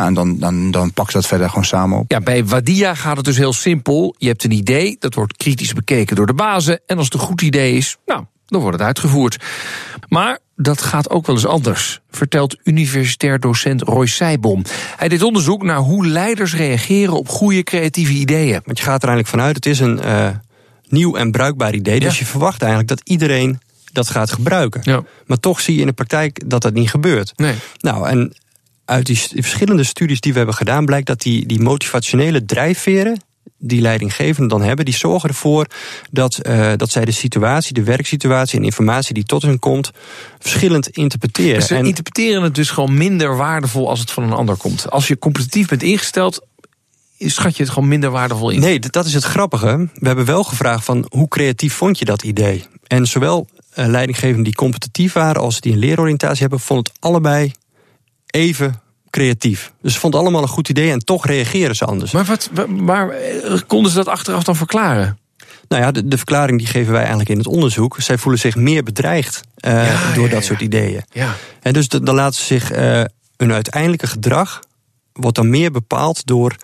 Nou, 0.00 0.12
en 0.12 0.14
dan, 0.14 0.38
dan, 0.38 0.70
dan 0.70 0.92
pak 0.92 1.06
je 1.06 1.12
dat 1.12 1.26
verder 1.26 1.48
gewoon 1.48 1.64
samen 1.64 1.98
op. 1.98 2.10
Ja, 2.10 2.20
bij 2.20 2.44
Wadia 2.44 2.94
gaat 2.94 3.16
het 3.16 3.24
dus 3.24 3.36
heel 3.36 3.52
simpel. 3.52 4.14
Je 4.18 4.26
hebt 4.26 4.44
een 4.44 4.50
idee, 4.50 4.96
dat 4.98 5.14
wordt 5.14 5.36
kritisch 5.36 5.72
bekeken 5.72 6.16
door 6.16 6.26
de 6.26 6.34
bazen. 6.34 6.80
En 6.86 6.96
als 6.96 7.04
het 7.04 7.14
een 7.14 7.20
goed 7.20 7.42
idee 7.42 7.76
is, 7.76 7.96
nou, 8.06 8.24
dan 8.46 8.60
wordt 8.60 8.78
het 8.78 8.86
uitgevoerd. 8.86 9.44
Maar 10.08 10.38
dat 10.56 10.82
gaat 10.82 11.10
ook 11.10 11.26
wel 11.26 11.36
eens 11.36 11.46
anders, 11.46 12.00
vertelt 12.10 12.58
universitair 12.64 13.40
docent 13.40 13.82
Roy 13.82 14.06
Seibom. 14.06 14.62
Hij 14.96 15.08
deed 15.08 15.22
onderzoek 15.22 15.62
naar 15.62 15.78
hoe 15.78 16.06
leiders 16.06 16.54
reageren 16.54 17.14
op 17.14 17.28
goede 17.28 17.62
creatieve 17.62 18.12
ideeën. 18.12 18.60
Want 18.64 18.78
je 18.78 18.84
gaat 18.84 19.02
er 19.02 19.08
eigenlijk 19.08 19.28
vanuit, 19.28 19.56
het 19.56 19.66
is 19.66 19.80
een 19.80 20.00
uh, 20.04 20.28
nieuw 20.88 21.14
en 21.16 21.30
bruikbaar 21.30 21.74
idee. 21.74 22.00
Dus 22.00 22.18
je 22.18 22.26
verwacht 22.26 22.60
eigenlijk 22.60 22.90
dat 22.90 23.00
iedereen 23.04 23.60
dat 23.92 24.10
gaat 24.10 24.32
gebruiken. 24.32 24.80
Ja. 24.84 25.02
Maar 25.26 25.40
toch 25.40 25.60
zie 25.60 25.74
je 25.74 25.80
in 25.80 25.86
de 25.86 25.92
praktijk 25.92 26.50
dat 26.50 26.62
dat 26.62 26.72
niet 26.72 26.90
gebeurt. 26.90 27.32
Nee. 27.36 27.54
Nou, 27.80 28.08
en 28.08 28.34
uit 28.90 29.06
die 29.06 29.18
verschillende 29.34 29.84
studies 29.84 30.20
die 30.20 30.32
we 30.32 30.38
hebben 30.38 30.56
gedaan, 30.56 30.84
blijkt 30.84 31.06
dat 31.06 31.20
die, 31.20 31.46
die 31.46 31.60
motivationele 31.60 32.44
drijfveren. 32.44 33.20
Die 33.62 33.80
leidinggevenden 33.80 34.48
dan 34.48 34.62
hebben, 34.62 34.84
die 34.84 34.94
zorgen 34.94 35.28
ervoor 35.28 35.66
dat, 36.10 36.38
eh, 36.38 36.72
dat 36.76 36.90
zij 36.90 37.04
de 37.04 37.10
situatie, 37.12 37.72
de 37.74 37.82
werksituatie 37.82 38.58
en 38.58 38.64
informatie 38.64 39.14
die 39.14 39.24
tot 39.24 39.42
hen 39.42 39.58
komt, 39.58 39.90
verschillend 40.38 40.88
interpreteren. 40.88 41.54
Dus 41.58 41.66
ze 41.66 41.74
En- 41.74 41.84
interpreteren 41.84 42.42
het 42.42 42.54
dus 42.54 42.70
gewoon 42.70 42.94
minder 42.94 43.36
waardevol 43.36 43.88
als 43.88 44.00
het 44.00 44.10
van 44.10 44.22
een 44.22 44.32
ander 44.32 44.56
komt. 44.56 44.90
Als 44.90 45.08
je 45.08 45.18
competitief 45.18 45.68
bent 45.68 45.82
ingesteld, 45.82 46.46
schat 47.18 47.56
je 47.56 47.62
het 47.62 47.72
gewoon 47.72 47.88
minder 47.88 48.10
waardevol 48.10 48.50
in. 48.50 48.60
Nee, 48.60 48.78
dat 48.78 49.06
is 49.06 49.14
het 49.14 49.24
grappige. 49.24 49.88
We 49.94 50.06
hebben 50.06 50.24
wel 50.24 50.42
gevraagd 50.44 50.84
van 50.84 51.06
hoe 51.08 51.28
creatief 51.28 51.74
vond 51.74 51.98
je 51.98 52.04
dat 52.04 52.22
idee? 52.22 52.64
En 52.86 53.06
zowel 53.06 53.48
eh, 53.70 53.86
leidinggevenden 53.86 54.44
die 54.44 54.54
competitief 54.54 55.12
waren 55.12 55.42
als 55.42 55.60
die 55.60 55.72
een 55.72 55.78
leeroriëntatie 55.78 56.40
hebben, 56.40 56.60
vonden 56.60 56.92
het 56.92 57.02
allebei 57.02 57.52
even 58.30 58.80
creatief. 59.10 59.72
Dus 59.82 59.92
ze 59.92 59.98
vonden 60.00 60.20
allemaal 60.20 60.42
een 60.42 60.48
goed 60.48 60.68
idee 60.68 60.90
en 60.90 60.98
toch 61.04 61.26
reageren 61.26 61.76
ze 61.76 61.84
anders. 61.84 62.10
Maar, 62.12 62.24
wat, 62.24 62.48
wa- 62.52 62.66
maar 62.66 63.08
eh, 63.10 63.58
konden 63.66 63.90
ze 63.90 63.96
dat 63.96 64.08
achteraf 64.08 64.42
dan 64.42 64.56
verklaren? 64.56 65.18
Nou 65.68 65.82
ja, 65.82 65.90
de, 65.90 66.08
de 66.08 66.16
verklaring 66.16 66.58
die 66.58 66.66
geven 66.66 66.90
wij 66.92 67.00
eigenlijk 67.00 67.30
in 67.30 67.38
het 67.38 67.46
onderzoek. 67.46 67.96
Zij 68.00 68.18
voelen 68.18 68.40
zich 68.40 68.56
meer 68.56 68.82
bedreigd 68.82 69.40
eh, 69.56 69.72
Ja, 69.72 70.12
door 70.14 70.24
ja, 70.24 70.30
dat 70.30 70.40
ja. 70.40 70.46
soort 70.46 70.60
ideeën. 70.60 71.02
Ja. 71.12 71.34
En 71.60 71.72
dus 71.72 71.88
de- 71.88 72.02
dan 72.02 72.14
laten 72.14 72.40
ze 72.40 72.44
zich 72.44 72.70
eh, 72.70 73.02
hun 73.36 73.52
uiteindelijke 73.52 74.06
gedrag 74.06 74.60
wordt 75.12 75.36
dan 75.36 75.50
meer 75.50 75.70
bepaald 75.70 76.26
door 76.26 76.54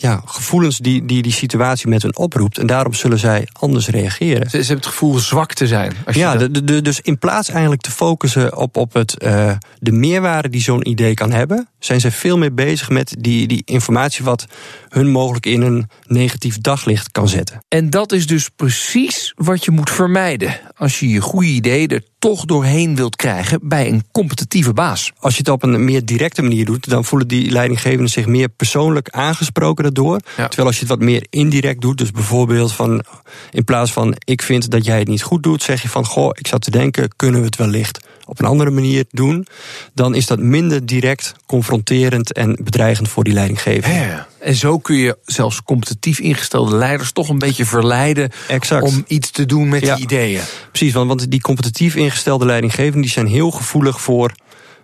ja, 0.00 0.22
gevoelens 0.24 0.78
die, 0.78 1.04
die 1.06 1.22
die 1.22 1.32
situatie 1.32 1.88
met 1.88 2.02
hun 2.02 2.16
oproept. 2.16 2.58
En 2.58 2.66
daarom 2.66 2.94
zullen 2.94 3.18
zij 3.18 3.48
anders 3.52 3.88
reageren. 3.88 4.50
Ze, 4.50 4.50
ze 4.50 4.56
hebben 4.56 4.76
het 4.76 4.86
gevoel 4.86 5.18
zwak 5.18 5.52
te 5.54 5.66
zijn. 5.66 5.92
Als 6.06 6.14
je 6.14 6.20
Ja, 6.20 6.36
dat- 6.36 6.54
de, 6.54 6.64
de, 6.64 6.82
dus 6.82 7.00
in 7.00 7.18
plaats 7.18 7.48
eigenlijk 7.48 7.80
te 7.82 7.90
focussen 7.90 8.56
op, 8.56 8.76
op 8.76 8.92
het, 8.92 9.18
eh, 9.18 9.52
de 9.78 9.92
meerwaarde 9.92 10.48
die 10.48 10.60
zo'n 10.62 10.88
idee 10.88 11.14
kan 11.14 11.30
hebben, 11.32 11.68
zijn 11.80 12.00
ze 12.00 12.10
veel 12.10 12.38
meer 12.38 12.54
bezig 12.54 12.88
met 12.90 13.14
die, 13.18 13.46
die 13.46 13.62
informatie 13.64 14.24
wat 14.24 14.46
hun 14.88 15.10
mogelijk 15.10 15.46
in 15.46 15.62
een 15.62 15.88
negatief 16.06 16.58
daglicht 16.58 17.12
kan 17.12 17.28
zetten. 17.28 17.64
En 17.68 17.90
dat 17.90 18.12
is 18.12 18.26
dus 18.26 18.48
precies 18.56 19.32
wat 19.36 19.64
je 19.64 19.70
moet 19.70 19.90
vermijden. 19.90 20.60
Als 20.76 21.00
je 21.00 21.08
je 21.08 21.20
goede 21.20 21.46
idee 21.46 21.88
er 21.88 22.02
toch 22.18 22.44
doorheen 22.44 22.96
wilt 22.96 23.16
krijgen 23.16 23.60
bij 23.62 23.88
een 23.88 24.04
competitieve 24.12 24.72
baas. 24.72 25.12
Als 25.18 25.32
je 25.32 25.38
het 25.38 25.48
op 25.48 25.62
een 25.62 25.84
meer 25.84 26.04
directe 26.04 26.42
manier 26.42 26.64
doet, 26.64 26.88
dan 26.88 27.04
voelen 27.04 27.28
die 27.28 27.50
leidinggevenden 27.50 28.08
zich 28.08 28.26
meer 28.26 28.48
persoonlijk 28.48 29.08
aangesproken 29.10 29.84
daardoor. 29.84 30.20
Ja. 30.36 30.46
Terwijl 30.46 30.66
als 30.68 30.76
je 30.76 30.80
het 30.80 30.90
wat 30.90 31.00
meer 31.00 31.26
indirect 31.30 31.80
doet, 31.80 31.98
dus 31.98 32.10
bijvoorbeeld 32.10 32.72
van 32.72 33.04
in 33.50 33.64
plaats 33.64 33.92
van 33.92 34.14
ik 34.24 34.42
vind 34.42 34.70
dat 34.70 34.84
jij 34.84 34.98
het 34.98 35.08
niet 35.08 35.22
goed 35.22 35.42
doet, 35.42 35.62
zeg 35.62 35.82
je 35.82 35.88
van 35.88 36.06
goh, 36.06 36.30
ik 36.32 36.46
zat 36.46 36.62
te 36.62 36.70
denken, 36.70 37.16
kunnen 37.16 37.40
we 37.40 37.46
het 37.46 37.56
wellicht 37.56 38.00
op 38.30 38.38
een 38.38 38.46
andere 38.46 38.70
manier 38.70 39.04
doen, 39.10 39.46
dan 39.94 40.14
is 40.14 40.26
dat 40.26 40.38
minder 40.38 40.86
direct 40.86 41.34
confronterend 41.46 42.32
en 42.32 42.56
bedreigend 42.62 43.08
voor 43.08 43.24
die 43.24 43.32
leidinggevende. 43.32 44.26
En 44.38 44.54
zo 44.54 44.78
kun 44.78 44.96
je 44.96 45.18
zelfs 45.24 45.62
competitief 45.62 46.18
ingestelde 46.18 46.76
leiders 46.76 47.12
toch 47.12 47.28
een 47.28 47.38
beetje 47.38 47.64
verleiden 47.64 48.30
Exact. 48.48 48.82
om 48.82 49.04
iets 49.06 49.30
te 49.30 49.46
doen 49.46 49.68
met 49.68 49.80
Ja. 49.84 49.94
die 49.94 50.04
ideeën. 50.04 50.42
Precies, 50.72 50.92
want, 50.92 51.08
want 51.08 51.30
die 51.30 51.40
competitief 51.40 51.94
ingestelde 51.94 52.44
leidinggevenden 52.46 53.00
die 53.00 53.10
zijn 53.10 53.26
heel 53.26 53.50
gevoelig 53.50 54.00
voor 54.00 54.32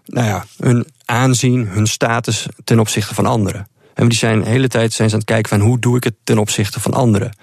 nou 0.07 0.27
ja, 0.27 0.45
hun 0.59 0.87
aanzien, 1.05 1.69
hun 1.69 1.87
status 1.87 2.47
ten 2.65 2.81
opzichte 2.81 3.15
van 3.15 3.27
anderen. 3.27 3.69
En 3.95 4.09
die 4.09 4.19
zijn 4.19 4.41
de 4.41 4.49
hele 4.49 4.69
tijd 4.69 4.93
zijn 4.93 5.09
ze 5.09 5.15
aan 5.15 5.21
het 5.21 5.31
kijken 5.31 5.49
van 5.59 5.61
hoe 5.61 5.79
doe 5.79 5.97
ik 5.97 6.05
het 6.05 6.15
ten 6.25 6.39
opzichte 6.39 6.81
van 6.81 6.93
anderen. 6.93 7.37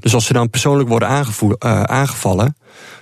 Dus 0.00 0.14
als 0.14 0.24
ze 0.26 0.32
dan 0.32 0.50
persoonlijk 0.50 0.88
worden 0.88 1.08
eh, 1.08 1.82
aangevallen, 1.82 2.56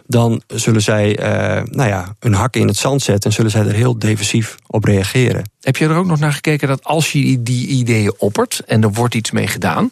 dan 0.09 0.43
zullen 0.47 0.83
zij 0.83 1.19
eh, 1.19 1.63
nou 1.65 1.89
ja, 1.89 2.15
hun 2.19 2.35
hakken 2.35 2.61
in 2.61 2.67
het 2.67 2.77
zand 2.77 3.03
zetten 3.03 3.31
en 3.31 3.37
zullen 3.37 3.51
zij 3.51 3.61
er 3.61 3.73
heel 3.73 3.99
defensief 3.99 4.55
op 4.67 4.85
reageren. 4.85 5.51
Heb 5.61 5.77
je 5.77 5.85
er 5.85 5.97
ook 5.97 6.07
nog 6.07 6.19
naar 6.19 6.33
gekeken 6.33 6.69
dat 6.69 6.85
als 6.85 7.13
je 7.13 7.43
die 7.43 7.67
ideeën 7.67 8.15
oppert 8.19 8.63
en 8.67 8.83
er 8.83 8.93
wordt 8.93 9.15
iets 9.15 9.31
mee 9.31 9.47
gedaan, 9.47 9.91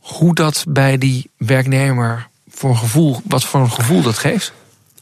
hoe 0.00 0.34
dat 0.34 0.64
bij 0.68 0.98
die 0.98 1.30
werknemer 1.36 2.28
voor 2.48 2.70
een 2.70 2.76
gevoel, 2.76 3.20
wat 3.28 3.44
voor 3.44 3.60
een 3.60 3.70
gevoel 3.70 4.02
dat 4.02 4.18
geeft? 4.18 4.52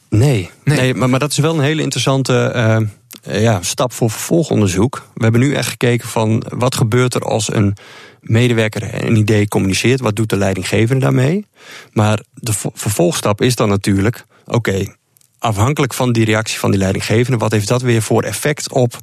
Nee, 0.09 0.49
Nee. 0.63 0.77
nee. 0.77 0.93
maar, 0.93 1.09
maar 1.09 1.19
dat 1.19 1.31
is 1.31 1.37
wel 1.37 1.53
een 1.53 1.63
hele 1.63 1.81
interessante 1.81 2.33
eh, 3.23 3.41
ja, 3.41 3.61
stap 3.61 3.93
voor 3.93 4.09
vervolgonderzoek. 4.09 5.07
We 5.13 5.23
hebben 5.23 5.41
nu 5.41 5.53
echt 5.53 5.69
gekeken 5.69 6.07
van 6.07 6.43
wat 6.49 6.75
gebeurt 6.75 7.13
er 7.13 7.21
als 7.21 7.53
een 7.53 7.75
medewerker 8.23 9.03
een 9.05 9.15
idee 9.15 9.47
communiceert. 9.47 9.99
Wat 9.99 10.15
doet 10.15 10.29
de 10.29 10.37
leidinggevende 10.37 11.01
daarmee? 11.01 11.45
Maar 11.91 12.19
de 12.33 12.53
vo- 12.53 12.71
vervolgstap 12.73 13.41
is 13.41 13.55
dan 13.55 13.69
natuurlijk, 13.69 14.25
oké, 14.45 14.85
afhankelijk 15.39 15.93
van 15.93 16.11
die 16.11 16.25
reactie 16.25 16.59
van 16.59 16.71
die 16.71 16.79
leidinggevende, 16.79 17.37
wat 17.37 17.51
heeft 17.51 17.67
dat 17.67 17.81
weer 17.81 18.01
voor 18.01 18.23
effect 18.23 18.71
op 18.71 18.97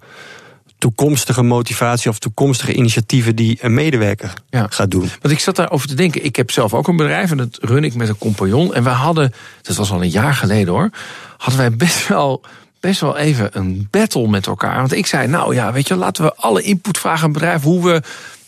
toekomstige 0.78 1.42
motivatie 1.42 2.10
of 2.10 2.18
toekomstige 2.18 2.74
initiatieven 2.74 3.36
die 3.36 3.58
een 3.60 3.74
medewerker 3.74 4.32
Ja. 4.50 4.66
gaat 4.70 4.90
doen? 4.90 5.10
Want 5.20 5.34
ik 5.34 5.40
zat 5.40 5.56
daarover 5.56 5.88
te 5.88 5.94
denken. 5.94 6.24
Ik 6.24 6.36
heb 6.36 6.50
zelf 6.50 6.74
ook 6.74 6.88
een 6.88 6.96
bedrijf 6.96 7.30
en 7.30 7.36
dat 7.36 7.58
run 7.60 7.84
ik 7.84 7.94
met 7.94 8.08
een 8.08 8.18
compagnon. 8.18 8.74
En 8.74 8.82
we 8.82 8.88
hadden, 8.90 9.32
dat 9.62 9.76
was 9.76 9.90
al 9.90 10.02
een 10.02 10.08
jaar 10.10 10.34
geleden 10.34 10.72
hoor, 10.74 10.90
hadden 11.36 11.58
wij 11.60 11.76
best 11.76 12.08
wel, 12.08 12.42
best 12.80 13.00
wel 13.00 13.16
even 13.16 13.48
een 13.52 13.88
battle 13.90 14.28
met 14.28 14.46
elkaar. 14.46 14.76
Want 14.76 14.92
ik 14.92 15.06
zei, 15.06 15.26
nou 15.28 15.54
ja, 15.54 15.72
weet 15.72 15.88
je, 15.88 15.94
laten 15.96 16.24
we 16.24 16.34
alle 16.34 16.62
input 16.62 16.98
vragen 16.98 17.22
aan 17.24 17.30
het 17.30 17.38
bedrijf 17.38 17.62
hoe 17.62 17.84
we. 17.84 18.02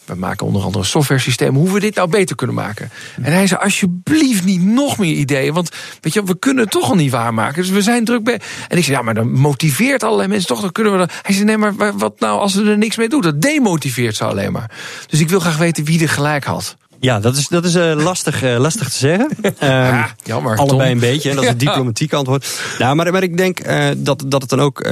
We 0.05 0.15
maken 0.15 0.47
onder 0.47 0.63
andere 0.63 0.85
software 0.85 1.21
systemen, 1.21 1.61
hoe 1.61 1.73
we 1.73 1.81
dit 1.81 1.95
nou 1.95 2.09
beter 2.09 2.37
kunnen 2.37 2.57
maken. 2.57 2.91
En 3.23 3.33
hij 3.33 3.47
zei, 3.47 3.61
alsjeblieft 3.63 4.45
niet 4.45 4.63
nog 4.63 4.99
meer 4.99 5.13
ideeën. 5.15 5.55
Want 5.55 5.71
weet 6.01 6.13
je, 6.13 6.25
we 6.25 6.39
kunnen 6.39 6.63
het 6.63 6.73
toch 6.73 6.89
al 6.89 6.95
niet 6.95 7.11
waarmaken. 7.11 7.63
Dus 7.63 7.71
we 7.71 7.83
zijn 7.83 8.05
druk 8.05 8.25
bij. 8.25 8.41
En 8.69 8.79
ik 8.79 8.85
zei, 8.85 8.97
ja, 8.97 9.03
maar 9.03 9.15
dan 9.15 9.33
motiveert 9.33 10.03
allerlei 10.03 10.29
mensen 10.29 10.49
toch. 10.49 10.61
Dan 10.61 10.73
kunnen 10.73 10.93
we 10.93 10.99
dat. 10.99 11.13
Hij 11.23 11.35
zei, 11.35 11.45
nee, 11.47 11.57
maar 11.57 11.75
wa- 11.77 11.97
wat 11.97 12.21
nou 12.21 12.39
als 12.41 12.55
we 12.55 12.71
er 12.71 12.79
niks 12.79 12.97
mee 12.97 13.09
doen? 13.09 13.21
Dat 13.21 13.41
demotiveert 13.43 14.17
ze 14.17 14.25
alleen 14.25 14.53
maar. 14.53 14.71
Dus 15.09 15.21
ik 15.21 15.29
wil 15.29 15.41
graag 15.41 15.57
weten 15.57 15.85
wie 15.85 16.03
er 16.03 16.09
gelijk 16.09 16.45
had. 16.45 16.77
Ja, 17.01 17.21
dat 17.21 17.37
is, 17.37 17.49
dat 17.49 17.65
is 17.65 17.75
eh, 17.75 17.93
lastig, 17.97 18.43
eh, 18.43 18.59
lastig 18.59 18.89
te 18.89 18.97
zeggen. 18.99 19.31
Ehm, 19.59 20.03
jammer, 20.25 20.57
Allebei 20.57 20.79
Tom. 20.81 20.91
een 20.91 20.99
beetje, 21.11 21.29
en 21.29 21.35
dat 21.35 21.45
is 21.45 21.51
het 21.51 21.61
Ja. 21.63 21.69
diplomatieke 21.69 22.17
antwoord. 22.17 22.61
Nou, 22.79 22.95
maar, 22.97 23.13
maar 23.13 23.23
ik 23.23 23.37
denk 23.37 23.61
eh, 23.61 23.89
dat, 23.97 24.25
dat 24.27 24.41
het 24.41 24.51
dan 24.51 24.61
ook 24.61 24.83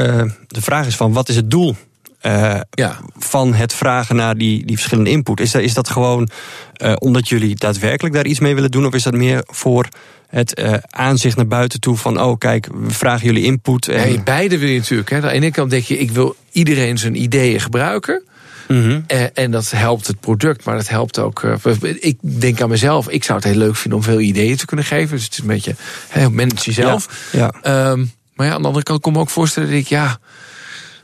de 0.47 0.61
vraag 0.61 0.87
is 0.87 0.97
van 0.97 1.13
wat 1.13 1.29
is 1.29 1.37
het 1.37 1.51
doel 1.51 1.77
eh, 2.21 2.61
Ja. 2.71 2.97
van 3.19 3.55
het 3.55 3.75
vragen 3.75 4.17
naar 4.17 4.37
die, 4.37 4.67
die 4.67 4.77
verschillende 4.77 5.11
input? 5.11 5.41
Is 5.41 5.51
dat, 5.51 5.63
is 5.63 5.75
dat 5.75 5.89
gewoon 5.91 6.29
eh, 6.73 6.93
omdat 6.99 7.29
jullie 7.29 7.55
daadwerkelijk 7.55 8.15
daar 8.15 8.27
iets 8.27 8.41
mee 8.41 8.55
willen 8.55 8.71
doen? 8.71 8.87
Of 8.87 8.95
is 8.95 9.03
dat 9.03 9.15
meer 9.15 9.43
voor 9.47 9.89
het 10.29 10.55
eh, 10.55 10.75
aanzicht 10.91 11.37
naar 11.37 11.47
buiten 11.47 11.81
toe 11.81 11.97
van... 11.97 12.21
oh 12.21 12.39
kijk, 12.39 12.69
we 12.75 12.91
vragen 12.91 13.27
jullie 13.27 13.45
input. 13.45 13.89
En, 13.89 13.97
Nee, 13.97 14.21
beide 14.23 14.59
wil 14.59 14.69
je 14.69 14.79
natuurlijk. 14.79 15.11
Hè. 15.11 15.17
Aan 15.17 15.23
de 15.23 15.31
ene 15.31 15.51
kant 15.51 15.71
denk 15.71 15.85
je, 15.85 15.99
ik 15.99 16.11
wil 16.11 16.37
iedereen 16.53 16.99
zijn 16.99 17.23
ideeën 17.23 17.61
gebruiken. 17.61 18.23
Mhm. 18.69 19.01
En, 19.07 19.35
en 19.35 19.51
dat 19.51 19.71
helpt 19.71 20.07
het 20.07 20.21
product, 20.21 20.65
maar 20.65 20.77
dat 20.77 20.89
helpt 20.89 21.19
ook. 21.19 21.43
ik 22.01 22.19
denk 22.21 22.61
aan 22.61 22.69
mezelf, 22.69 23.09
ik 23.09 23.25
zou 23.25 23.39
het 23.39 23.49
heel 23.49 23.57
leuk 23.59 23.77
vinden 23.77 23.99
om 23.99 24.05
veel 24.05 24.21
ideeën 24.21 24.57
te 24.57 24.67
kunnen 24.67 24.85
geven. 24.85 25.17
Dus 25.17 25.25
het 25.25 25.33
is 25.33 25.39
een 25.39 25.47
beetje 25.47 25.75
manage 26.31 26.65
jezelf. 26.65 27.29
Ja, 27.33 27.55
Ehm, 27.63 28.05
maar 28.35 28.47
ja, 28.47 28.53
aan 28.55 28.61
de 28.61 28.67
andere 28.67 28.85
kant 28.85 29.01
kon 29.01 29.11
ik 29.13 29.17
me 29.17 29.23
ook 29.25 29.31
voorstellen 29.31 29.69
dat 29.69 29.79
ik, 29.79 29.87
ja, 29.87 30.19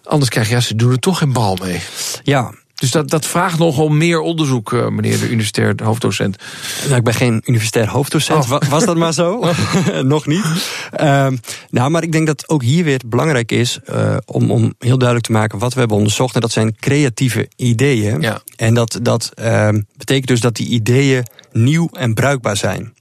anders 0.07 0.31
krijg 0.31 0.49
je, 0.49 0.61
ze 0.62 0.75
doen 0.75 0.90
er 0.90 0.99
toch 0.99 1.19
geen 1.19 1.33
bal 1.33 1.57
mee. 1.62 1.81
ja, 2.23 2.53
Dus 2.75 2.90
dat, 2.90 3.11
dat 3.11 3.27
vraagt 3.27 3.59
nogal 3.59 3.88
meer 3.88 4.21
onderzoek, 4.21 4.73
eh, 4.73 4.88
meneer 4.88 5.19
de 5.19 5.29
universitair 5.29 5.75
hoofddocent. 5.85 6.37
Nou, 6.85 6.97
ik 6.97 7.05
ben 7.05 7.14
geen 7.14 7.42
universitair 7.45 7.88
hoofddocent. 7.88 8.45
Oh. 8.45 8.49
Wa- 8.51 8.61
Was 8.69 8.85
dat 8.85 8.97
maar 8.97 9.12
zo? 9.12 9.53
Nog 10.03 10.27
niet. 10.27 10.45
Ehm, 10.90 11.37
nou, 11.71 11.90
maar 11.90 12.03
ik 12.03 12.12
denk 12.12 12.27
dat 12.27 12.49
ook 12.49 12.62
hier 12.62 12.85
weer 12.85 13.01
belangrijk 13.07 13.53
is 13.53 13.79
eh, 13.85 14.16
om, 14.25 14.51
om 14.51 14.75
heel 14.79 14.99
duidelijk 14.99 15.27
te 15.27 15.33
maken 15.33 15.59
wat 15.59 15.73
we 15.73 15.79
hebben 15.79 15.97
onderzocht. 15.97 16.35
En 16.35 16.40
dat 16.40 16.53
zijn 16.53 16.77
creatieve 16.77 17.49
ideeën. 17.57 18.21
Ja. 18.21 18.40
En 18.57 18.75
dat, 18.75 18.99
dat 19.03 19.31
ehm, 19.35 19.81
betekent 19.97 20.27
dus 20.29 20.40
dat 20.40 20.55
die 20.57 20.69
ideeën 20.69 21.27
nieuw 21.53 21.88
en 21.92 22.14
bruikbaar 22.14 22.57
zijn. 22.57 22.95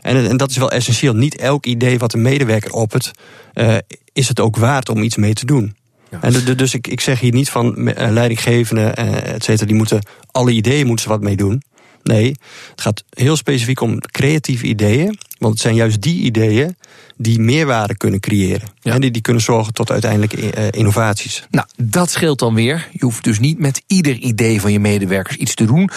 En, 0.00 0.28
en 0.28 0.36
dat 0.36 0.50
is 0.50 0.56
wel 0.56 0.70
essentieel. 0.70 1.14
Niet 1.14 1.36
elk 1.36 1.66
idee 1.66 1.98
wat 1.98 2.12
een 2.12 2.22
medewerker 2.22 2.72
oppert, 2.72 3.10
eh, 3.52 3.76
is 4.12 4.28
het 4.28 4.40
ook 4.40 4.56
waard 4.56 4.88
om 4.88 5.02
iets 5.02 5.16
mee 5.16 5.32
te 5.34 5.46
doen. 5.46 5.76
En 6.20 6.56
dus 6.56 6.74
ik, 6.74 6.86
ik 6.86 7.00
zeg 7.00 7.20
hier 7.20 7.32
niet 7.32 7.50
van 7.50 7.88
eh, 7.88 8.10
leidinggevenden, 8.10 8.96
eh, 8.96 9.34
et 9.34 9.44
cetera, 9.44 9.66
die 9.66 9.76
moeten 9.76 10.06
alle 10.30 10.50
ideeën 10.50 10.86
moeten 10.86 11.04
ze 11.04 11.10
wat 11.10 11.20
mee 11.20 11.36
doen. 11.36 11.62
Nee, 12.02 12.36
het 12.70 12.80
gaat 12.80 13.04
heel 13.10 13.36
specifiek 13.36 13.80
om 13.80 14.00
creatieve 14.00 14.66
ideeën. 14.66 15.18
Want 15.38 15.52
het 15.52 15.62
zijn 15.62 15.74
juist 15.74 16.02
die 16.02 16.22
ideeën 16.22 16.76
die 17.16 17.40
meerwaarde 17.40 17.96
kunnen 17.96 18.20
creëren. 18.20 18.68
Ja. 18.80 18.92
En 18.92 19.00
die, 19.00 19.10
die 19.10 19.22
kunnen 19.22 19.42
zorgen 19.42 19.72
tot 19.72 19.90
uiteindelijke 19.90 20.50
eh, 20.50 20.66
innovaties. 20.70 21.46
Nou, 21.50 21.66
dat 21.76 22.10
scheelt 22.10 22.38
dan 22.38 22.54
weer. 22.54 22.88
Je 22.92 23.04
hoeft 23.04 23.24
dus 23.24 23.38
niet 23.38 23.58
met 23.58 23.82
ieder 23.86 24.16
idee 24.16 24.60
van 24.60 24.72
je 24.72 24.80
medewerkers 24.80 25.36
iets 25.36 25.54
te 25.54 25.64
doen. 25.64 25.90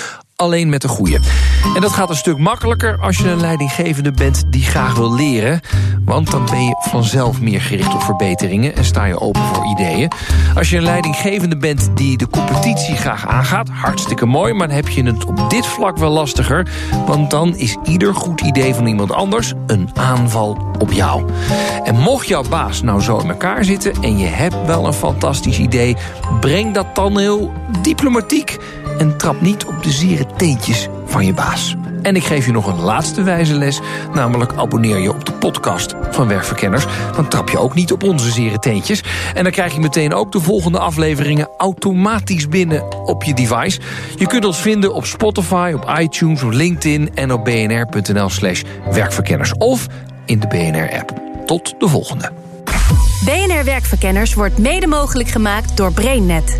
Alleen 0.43 0.69
met 0.69 0.81
de 0.81 0.87
goede. 0.87 1.19
En 1.75 1.81
dat 1.81 1.91
gaat 1.91 2.09
een 2.09 2.15
stuk 2.15 2.37
makkelijker 2.37 2.97
als 2.99 3.17
je 3.17 3.29
een 3.29 3.39
leidinggevende 3.39 4.11
bent 4.11 4.43
die 4.49 4.63
graag 4.63 4.95
wil 4.95 5.13
leren. 5.13 5.59
Want 6.05 6.31
dan 6.31 6.45
ben 6.45 6.63
je 6.63 6.75
vanzelf 6.89 7.41
meer 7.41 7.61
gericht 7.61 7.93
op 7.93 8.01
verbeteringen 8.01 8.75
en 8.75 8.85
sta 8.85 9.05
je 9.05 9.19
open 9.19 9.41
voor 9.41 9.65
ideeën. 9.65 10.11
Als 10.55 10.69
je 10.69 10.77
een 10.77 10.83
leidinggevende 10.83 11.57
bent 11.57 11.89
die 11.93 12.17
de 12.17 12.27
competitie 12.29 12.95
graag 12.95 13.27
aangaat, 13.27 13.69
hartstikke 13.69 14.25
mooi, 14.25 14.53
maar 14.53 14.67
dan 14.67 14.75
heb 14.75 14.87
je 14.87 15.03
het 15.03 15.25
op 15.25 15.49
dit 15.49 15.65
vlak 15.65 15.97
wel 15.97 16.11
lastiger. 16.11 16.67
Want 17.05 17.29
dan 17.29 17.55
is 17.55 17.77
ieder 17.83 18.15
goed 18.15 18.41
idee 18.41 18.73
van 18.73 18.85
iemand 18.85 19.11
anders 19.11 19.53
een 19.67 19.89
aanval 19.93 20.73
op 20.79 20.91
jou. 20.91 21.25
En 21.83 21.95
mocht 21.95 22.27
jouw 22.27 22.43
baas 22.49 22.81
nou 22.81 23.01
zo 23.01 23.17
in 23.17 23.29
elkaar 23.29 23.63
zitten 23.63 23.93
en 24.01 24.17
je 24.17 24.27
hebt 24.27 24.65
wel 24.65 24.85
een 24.85 24.93
fantastisch 24.93 25.59
idee, 25.59 25.95
breng 26.39 26.73
dat 26.73 26.95
dan 26.95 27.17
heel 27.17 27.53
diplomatiek 27.81 28.57
en 28.97 29.17
trap 29.17 29.41
niet 29.41 29.65
op 29.65 29.83
de 29.83 29.91
zere 29.91 30.25
teentjes 30.37 30.87
van 31.05 31.25
je 31.25 31.33
baas. 31.33 31.75
En 32.01 32.15
ik 32.15 32.23
geef 32.23 32.45
je 32.45 32.51
nog 32.51 32.67
een 32.67 32.79
laatste 32.79 33.23
wijze 33.23 33.53
les, 33.53 33.79
namelijk 34.13 34.53
abonneer 34.55 34.97
je 34.97 35.13
op 35.13 35.25
de 35.25 35.31
podcast 35.31 35.95
van 36.11 36.27
Werkverkenners. 36.27 36.85
Dan 37.15 37.27
trap 37.27 37.49
je 37.49 37.59
ook 37.59 37.73
niet 37.73 37.91
op 37.91 38.03
onze 38.03 38.31
zere 38.31 38.59
teentjes. 38.59 39.03
En 39.33 39.43
dan 39.43 39.51
krijg 39.51 39.73
je 39.73 39.79
meteen 39.79 40.13
ook 40.13 40.31
de 40.31 40.39
volgende 40.39 40.79
afleveringen 40.79 41.49
automatisch 41.57 42.47
binnen 42.47 43.05
op 43.05 43.23
je 43.23 43.33
device. 43.33 43.79
Je 44.15 44.27
kunt 44.27 44.45
ons 44.45 44.57
vinden 44.57 44.93
op 44.93 45.05
Spotify, 45.05 45.71
op 45.75 45.93
iTunes, 45.99 46.43
op 46.43 46.51
LinkedIn 46.51 47.15
en 47.15 47.31
op 47.31 47.43
bnr.nl 47.43 48.29
slash 48.29 48.63
werkverkenners. 48.91 49.53
Of 49.57 49.87
in 50.25 50.39
de 50.39 50.47
BNR-app. 50.47 51.13
Tot 51.45 51.75
de 51.79 51.87
volgende. 51.87 52.31
BNR 53.25 53.63
Werkverkenners 53.63 54.33
wordt 54.33 54.57
mede 54.57 54.87
mogelijk 54.87 55.29
gemaakt 55.29 55.77
door 55.77 55.93
BrainNet. 55.93 56.59